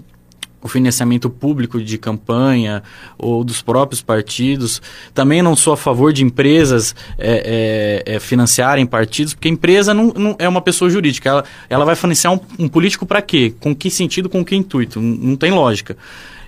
o 0.65 0.69
financiamento 0.69 1.29
público 1.29 1.79
de 1.79 1.99
campanha 1.99 2.83
ou 3.19 3.45
dos 3.45 3.61
próprios 3.61 4.01
partidos. 4.01 4.81
Também 5.13 5.43
não 5.43 5.55
sou 5.55 5.75
a 5.75 5.77
favor 5.77 6.11
de 6.11 6.25
empresas 6.25 6.97
é, 7.19 8.03
é, 8.07 8.15
é, 8.15 8.19
financiarem 8.19 8.87
partidos, 8.87 9.35
porque 9.35 9.47
empresa 9.47 9.93
não, 9.93 10.07
não, 10.17 10.35
é 10.39 10.49
uma 10.49 10.63
pessoa 10.63 10.91
jurídica. 10.91 11.29
Ela, 11.29 11.45
ela 11.69 11.85
vai 11.85 11.95
financiar 11.95 12.33
um, 12.33 12.41
um 12.59 12.67
político 12.67 13.05
para 13.05 13.21
quê? 13.21 13.53
Com 13.61 13.77
que 13.77 13.91
sentido, 13.91 14.31
com 14.31 14.43
que 14.43 14.57
intuito? 14.57 15.03
Não, 15.03 15.17
não, 15.17 15.37
tem 15.37 15.51
lógica. 15.51 15.99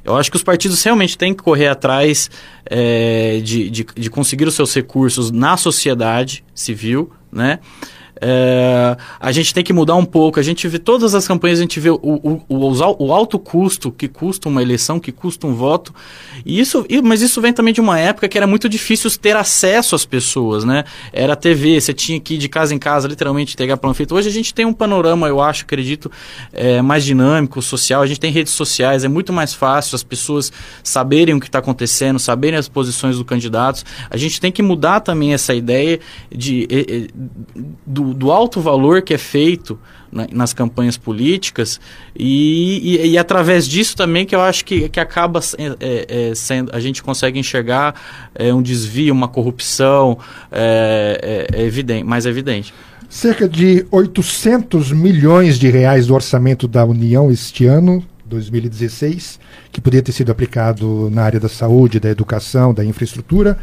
Eu 0.02 0.16
acho 0.16 0.30
que 0.30 0.36
os 0.38 0.42
partidos 0.42 0.82
realmente 0.82 1.18
têm 1.18 1.34
que 1.34 1.42
correr 1.42 1.68
atrás 1.68 2.30
é, 2.64 3.38
de, 3.44 3.68
de, 3.68 3.86
de 3.94 4.08
conseguir 4.08 4.48
os 4.48 4.54
seus 4.54 4.74
recursos 4.74 5.30
na 5.30 5.58
sociedade 5.58 6.42
civil, 6.54 7.12
né? 7.30 7.58
É, 8.20 8.96
a 9.20 9.30
gente 9.30 9.52
tem 9.52 9.62
que 9.62 9.72
mudar 9.72 9.94
um 9.94 10.04
pouco. 10.04 10.40
A 10.40 10.42
gente 10.42 10.66
vê 10.68 10.78
todas 10.78 11.14
as 11.14 11.26
campanhas, 11.26 11.58
a 11.58 11.62
gente 11.62 11.78
vê 11.78 11.90
o, 11.90 11.98
o, 12.02 12.42
o, 12.48 13.04
o 13.04 13.12
alto 13.12 13.38
custo 13.38 13.90
que 13.90 14.08
custa 14.08 14.48
uma 14.48 14.62
eleição, 14.62 14.98
que 14.98 15.12
custa 15.12 15.46
um 15.46 15.54
voto. 15.54 15.94
E 16.44 16.58
isso, 16.58 16.86
mas 17.04 17.22
isso 17.22 17.40
vem 17.40 17.52
também 17.52 17.74
de 17.74 17.80
uma 17.80 17.98
época 17.98 18.28
que 18.28 18.36
era 18.36 18.46
muito 18.46 18.68
difícil 18.68 19.10
ter 19.18 19.36
acesso 19.36 19.94
às 19.94 20.04
pessoas, 20.04 20.64
né? 20.64 20.84
Era 21.12 21.36
TV, 21.36 21.80
você 21.80 21.92
tinha 21.92 22.18
que 22.18 22.34
ir 22.34 22.38
de 22.38 22.48
casa 22.48 22.74
em 22.74 22.78
casa, 22.78 23.06
literalmente, 23.08 23.56
pegar 23.56 23.76
panfleto. 23.76 24.14
Hoje 24.14 24.28
a 24.28 24.32
gente 24.32 24.54
tem 24.54 24.64
um 24.64 24.72
panorama, 24.72 25.28
eu 25.28 25.40
acho, 25.40 25.64
acredito, 25.64 26.10
é, 26.52 26.80
mais 26.80 27.04
dinâmico, 27.04 27.60
social. 27.60 28.02
A 28.02 28.06
gente 28.06 28.20
tem 28.20 28.32
redes 28.32 28.52
sociais, 28.52 29.04
é 29.04 29.08
muito 29.08 29.32
mais 29.32 29.52
fácil 29.52 29.94
as 29.94 30.02
pessoas 30.02 30.52
saberem 30.82 31.34
o 31.34 31.40
que 31.40 31.46
está 31.46 31.58
acontecendo, 31.58 32.18
saberem 32.18 32.58
as 32.58 32.68
posições 32.68 33.16
dos 33.16 33.26
candidatos. 33.26 33.84
A 34.08 34.16
gente 34.16 34.40
tem 34.40 34.50
que 34.50 34.62
mudar 34.62 35.00
também 35.00 35.34
essa 35.34 35.54
ideia 35.54 36.00
de, 36.30 36.66
de 36.66 37.10
do 37.86 38.05
do, 38.14 38.30
alto 38.32 38.60
valor 38.60 39.02
que 39.02 39.14
é 39.14 39.18
feito 39.18 39.78
na, 40.10 40.26
nas 40.32 40.52
campanhas 40.52 40.96
políticas 40.96 41.80
e, 42.14 42.98
e, 43.02 43.10
e, 43.10 43.18
através 43.18 43.66
disso 43.66 43.96
também 43.96 44.24
que 44.24 44.34
eu 44.34 44.40
acho 44.40 44.64
que, 44.64 44.88
que 44.88 45.00
acaba 45.00 45.40
é, 45.80 46.30
é, 46.30 46.34
sendo, 46.34 46.74
a 46.74 46.80
gente 46.80 47.02
consegue 47.02 47.38
enxergar 47.38 47.94
é, 48.34 48.52
um 48.52 48.62
desvio, 48.62 49.12
uma 49.12 49.28
corrupção 49.28 50.18
é, 50.50 51.46
é, 51.52 51.60
é 51.60 51.64
evidente, 51.64 52.04
mais 52.04 52.26
evidente. 52.26 52.72
Cerca 53.08 53.48
de 53.48 53.86
800 53.90 54.90
milhões 54.92 55.58
de 55.58 55.70
reais 55.70 56.08
do 56.08 56.14
orçamento 56.14 56.66
da 56.66 56.84
União 56.84 57.30
este 57.30 57.66
ano 57.66 58.04
2016, 58.26 59.38
que 59.70 59.80
poderia 59.80 60.02
ter 60.02 60.12
sido 60.12 60.30
aplicado 60.30 61.08
na 61.10 61.22
área 61.22 61.38
da 61.38 61.48
saúde, 61.48 62.00
da 62.00 62.10
educação, 62.10 62.74
da 62.74 62.84
infraestrutura, 62.84 63.58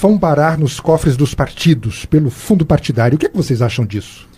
vão 0.00 0.18
parar 0.18 0.58
nos 0.58 0.78
cofres 0.78 1.16
dos 1.16 1.34
partidos 1.34 2.04
pelo 2.04 2.30
fundo 2.30 2.66
partidário. 2.66 3.16
O 3.16 3.18
que, 3.18 3.26
é 3.26 3.28
que 3.28 3.36
vocês 3.36 3.62
acham 3.62 3.86
disso? 3.86 4.28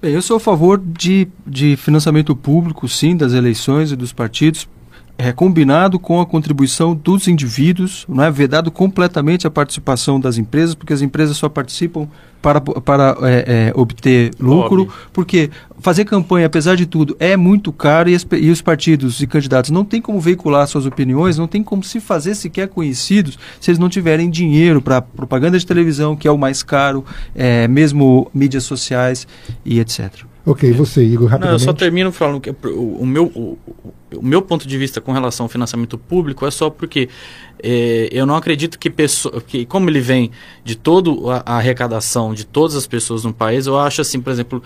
Bem, 0.00 0.12
eu 0.12 0.22
sou 0.22 0.36
a 0.36 0.40
favor 0.40 0.78
de, 0.78 1.26
de 1.46 1.76
financiamento 1.76 2.36
público, 2.36 2.86
sim, 2.88 3.16
das 3.16 3.32
eleições 3.32 3.90
e 3.90 3.96
dos 3.96 4.12
partidos, 4.12 4.68
é, 5.16 5.32
combinado 5.32 5.98
com 5.98 6.20
a 6.20 6.26
contribuição 6.26 6.94
dos 6.94 7.26
indivíduos, 7.26 8.04
não 8.08 8.22
é 8.22 8.30
vedado 8.30 8.70
completamente 8.70 9.46
a 9.46 9.50
participação 9.50 10.20
das 10.20 10.38
empresas, 10.38 10.76
porque 10.76 10.92
as 10.92 11.02
empresas 11.02 11.36
só 11.36 11.48
participam 11.48 12.06
para, 12.40 12.60
para 12.60 13.16
é, 13.22 13.68
é, 13.68 13.72
obter 13.74 14.30
lucro, 14.38 14.82
Óbvio. 14.82 14.98
porque 15.12 15.50
fazer 15.80 16.04
campanha, 16.04 16.46
apesar 16.46 16.76
de 16.76 16.86
tudo, 16.86 17.16
é 17.18 17.36
muito 17.36 17.72
caro 17.72 18.08
e, 18.08 18.14
as, 18.14 18.26
e, 18.32 18.50
os 18.50 18.62
partidos 18.62 19.20
e 19.20 19.26
candidatos 19.26 19.70
não 19.70 19.84
têm 19.84 20.00
como 20.00 20.20
veicular 20.20 20.66
suas 20.66 20.86
opiniões, 20.86 21.36
não 21.36 21.46
tem 21.46 21.62
como 21.62 21.82
se 21.82 22.00
fazer 22.00 22.34
sequer 22.34 22.68
conhecidos 22.68 23.38
se 23.60 23.70
eles 23.70 23.78
não 23.78 23.88
tiverem 23.88 24.30
dinheiro 24.30 24.80
para 24.80 25.00
propaganda 25.00 25.58
de 25.58 25.66
televisão, 25.66 26.16
que 26.16 26.28
é 26.28 26.30
o 26.30 26.38
mais 26.38 26.62
caro, 26.62 27.04
é, 27.34 27.66
mesmo 27.68 28.30
mídias 28.34 28.64
sociais 28.64 29.26
e 29.64 29.80
etc. 29.80 30.24
Ok, 30.46 30.72
você, 30.72 31.04
Igor, 31.04 31.28
rapidamente. 31.28 31.46
Não, 31.46 31.54
eu 31.54 31.58
só 31.58 31.72
termino 31.74 32.10
falando 32.10 32.40
que 32.40 32.50
o, 32.50 33.00
o 33.00 33.06
meu, 33.06 33.26
o, 33.26 33.58
o 34.14 34.24
meu 34.24 34.40
ponto 34.40 34.66
de 34.66 34.78
vista 34.78 34.98
com 35.00 35.12
relação 35.12 35.44
ao 35.44 35.50
financiamento 35.50 35.98
público 35.98 36.46
é 36.46 36.50
só 36.50 36.70
porque 36.70 37.00
é, 37.00 37.47
eu 37.62 38.26
não 38.26 38.36
acredito 38.36 38.78
que, 38.78 38.88
pessoa, 38.88 39.40
que, 39.40 39.64
como 39.66 39.88
ele 39.90 40.00
vem 40.00 40.30
de 40.64 40.74
toda 40.74 41.10
a, 41.32 41.54
a, 41.54 41.56
arrecadação 41.56 42.32
de 42.34 42.44
todas 42.44 42.76
as 42.76 42.86
pessoas 42.86 43.24
no 43.24 43.32
país, 43.32 43.66
eu 43.66 43.78
acho 43.78 44.00
assim, 44.00 44.20
por 44.20 44.30
exemplo, 44.32 44.62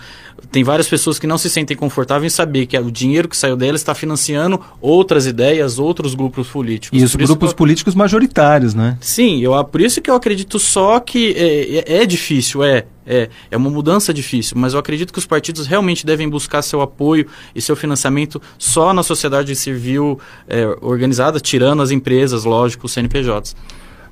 tem 0.51 0.63
várias 0.63 0.87
pessoas 0.87 1.17
que 1.17 1.25
não 1.25 1.37
se 1.37 1.49
sentem 1.49 1.75
confortáveis 1.75 2.31
em 2.31 2.35
saber 2.35 2.65
que 2.65 2.77
o 2.77 2.91
dinheiro 2.91 3.27
que 3.27 3.37
saiu 3.37 3.55
dela 3.55 3.75
está 3.75 3.95
financiando 3.95 4.59
outras 4.81 5.25
ideias, 5.25 5.79
outros 5.79 6.13
grupos 6.13 6.47
políticos. 6.47 6.99
E 6.99 7.03
os 7.03 7.15
grupos 7.15 7.51
eu, 7.51 7.55
políticos 7.55 7.95
majoritários, 7.95 8.73
né? 8.73 8.97
Sim, 9.01 9.41
eu, 9.41 9.63
por 9.65 9.81
isso 9.81 10.01
que 10.01 10.09
eu 10.09 10.15
acredito 10.15 10.59
só 10.59 10.99
que 10.99 11.33
é, 11.33 11.97
é, 11.97 12.03
é 12.03 12.05
difícil, 12.05 12.63
é, 12.63 12.85
é, 13.05 13.29
é 13.49 13.57
uma 13.57 13.69
mudança 13.69 14.13
difícil, 14.13 14.57
mas 14.57 14.73
eu 14.73 14.79
acredito 14.79 15.11
que 15.11 15.19
os 15.19 15.25
partidos 15.25 15.67
realmente 15.67 16.05
devem 16.05 16.29
buscar 16.29 16.61
seu 16.61 16.81
apoio 16.81 17.27
e 17.55 17.61
seu 17.61 17.75
financiamento 17.75 18.41
só 18.57 18.93
na 18.93 19.03
sociedade 19.03 19.55
civil 19.55 20.19
é, 20.47 20.65
organizada, 20.81 21.39
tirando 21.39 21.81
as 21.81 21.91
empresas, 21.91 22.43
lógico, 22.43 22.85
os 22.85 22.93
CNPJs. 22.93 23.55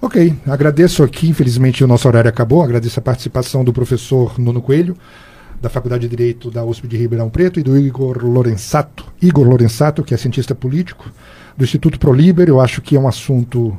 Ok, 0.02 0.34
agradeço 0.48 1.04
aqui, 1.04 1.30
infelizmente 1.30 1.84
o 1.84 1.88
nosso 1.88 2.08
horário 2.08 2.28
acabou, 2.28 2.64
agradeço 2.64 3.00
a 3.00 3.04
participação 3.04 3.64
do 3.64 3.72
professor 3.72 4.40
Nuno 4.40 4.62
Coelho, 4.62 4.98
da 5.62 5.70
Faculdade 5.70 6.08
de 6.08 6.16
Direito 6.16 6.50
da 6.50 6.66
USP 6.66 6.88
de 6.88 6.98
Ribeirão 6.98 7.30
Preto, 7.30 7.60
e 7.60 7.64
do 7.64 7.78
Igor 7.78 8.26
Lorenzato, 8.26 9.06
Igor 9.22 9.48
Lorenzato, 9.48 10.02
que 10.02 10.14
é 10.14 10.18
cientista 10.18 10.56
político, 10.56 11.12
do 11.56 11.64
Instituto 11.64 12.00
ProLiber, 12.00 12.50
eu 12.50 12.60
acho 12.60 12.82
que 12.82 12.96
é 12.96 13.00
um 13.00 13.08
assunto 13.08 13.78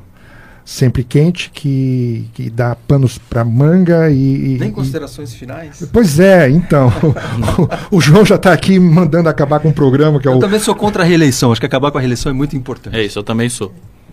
sempre 0.65 1.03
quente, 1.03 1.51
que, 1.51 2.29
que 2.35 2.49
dá 2.49 2.75
panos 2.75 3.19
para 3.19 3.45
manga 3.45 4.11
e, 4.11 4.57
Nem 4.59 4.71
considerações 4.71 5.33
e... 5.33 5.37
finais? 5.37 5.89
Pois 5.93 6.21
é, 6.21 6.49
então. 6.49 6.93
o, 7.91 7.97
o, 7.97 8.01
João 8.01 8.25
já 8.25 8.37
está 8.37 8.53
aqui 8.53 8.79
mandando 8.79 9.29
acabar 9.29 9.61
com 9.61 9.69
o 9.69 9.73
programa. 9.73 10.21
Que 10.21 10.29
é 10.29 10.31
eu 10.31 10.37
o... 10.37 10.41
também 10.41 10.61
sou 10.61 10.75
contra 10.75 11.03
a 11.03 11.07
reeleição, 11.07 11.53
acho 11.53 11.61
que 11.61 11.67
acabar 11.67 11.91
com 11.91 11.99
a 11.99 12.01
reeleição 12.01 12.31
é 12.31 12.35
muito 12.35 12.57
importante. 12.57 12.97
É 12.97 13.05
isso, 13.05 13.19
eu 13.19 13.23
também 13.23 13.49
sou. 13.49 13.73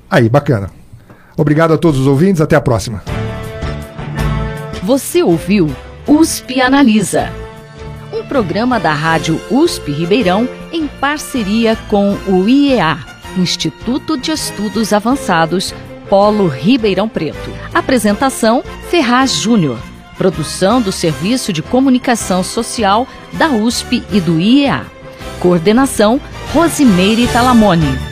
Aí, 0.10 0.28
bacana. 0.28 0.70
Obrigado 1.38 1.74
a 1.74 1.78
todos 1.78 2.00
os 2.00 2.08
ouvintes, 2.08 2.42
até 2.42 2.56
a 2.56 2.62
próxima. 2.62 3.04
Você 4.84 5.22
ouviu 5.22 5.70
USP 6.08 6.60
Analisa, 6.60 7.30
um 8.12 8.24
programa 8.24 8.80
da 8.80 8.92
Rádio 8.92 9.40
USP 9.52 9.92
Ribeirão 9.92 10.50
em 10.74 10.88
parceria 10.88 11.76
com 11.88 12.18
o 12.28 12.50
IEA, 12.50 12.98
Instituto 13.38 14.18
de 14.18 14.32
Estudos 14.32 14.92
Avançados 14.92 15.74
Polo 16.10 16.48
Ribeirão 16.48 17.08
Preto. 17.08 17.54
Apresentação: 17.74 18.64
Ferraz 18.90 19.34
Júnior. 19.34 19.78
Produção 20.18 20.82
do 20.82 20.92
Serviço 20.92 21.54
de 21.54 21.62
Comunicação 21.62 22.44
Social 22.44 23.08
da 23.34 23.48
USP 23.50 24.04
e 24.12 24.20
do 24.20 24.40
IEA. 24.40 24.86
Coordenação: 25.40 26.20
Rosimeire 26.54 27.28
Talamone. 27.28 28.09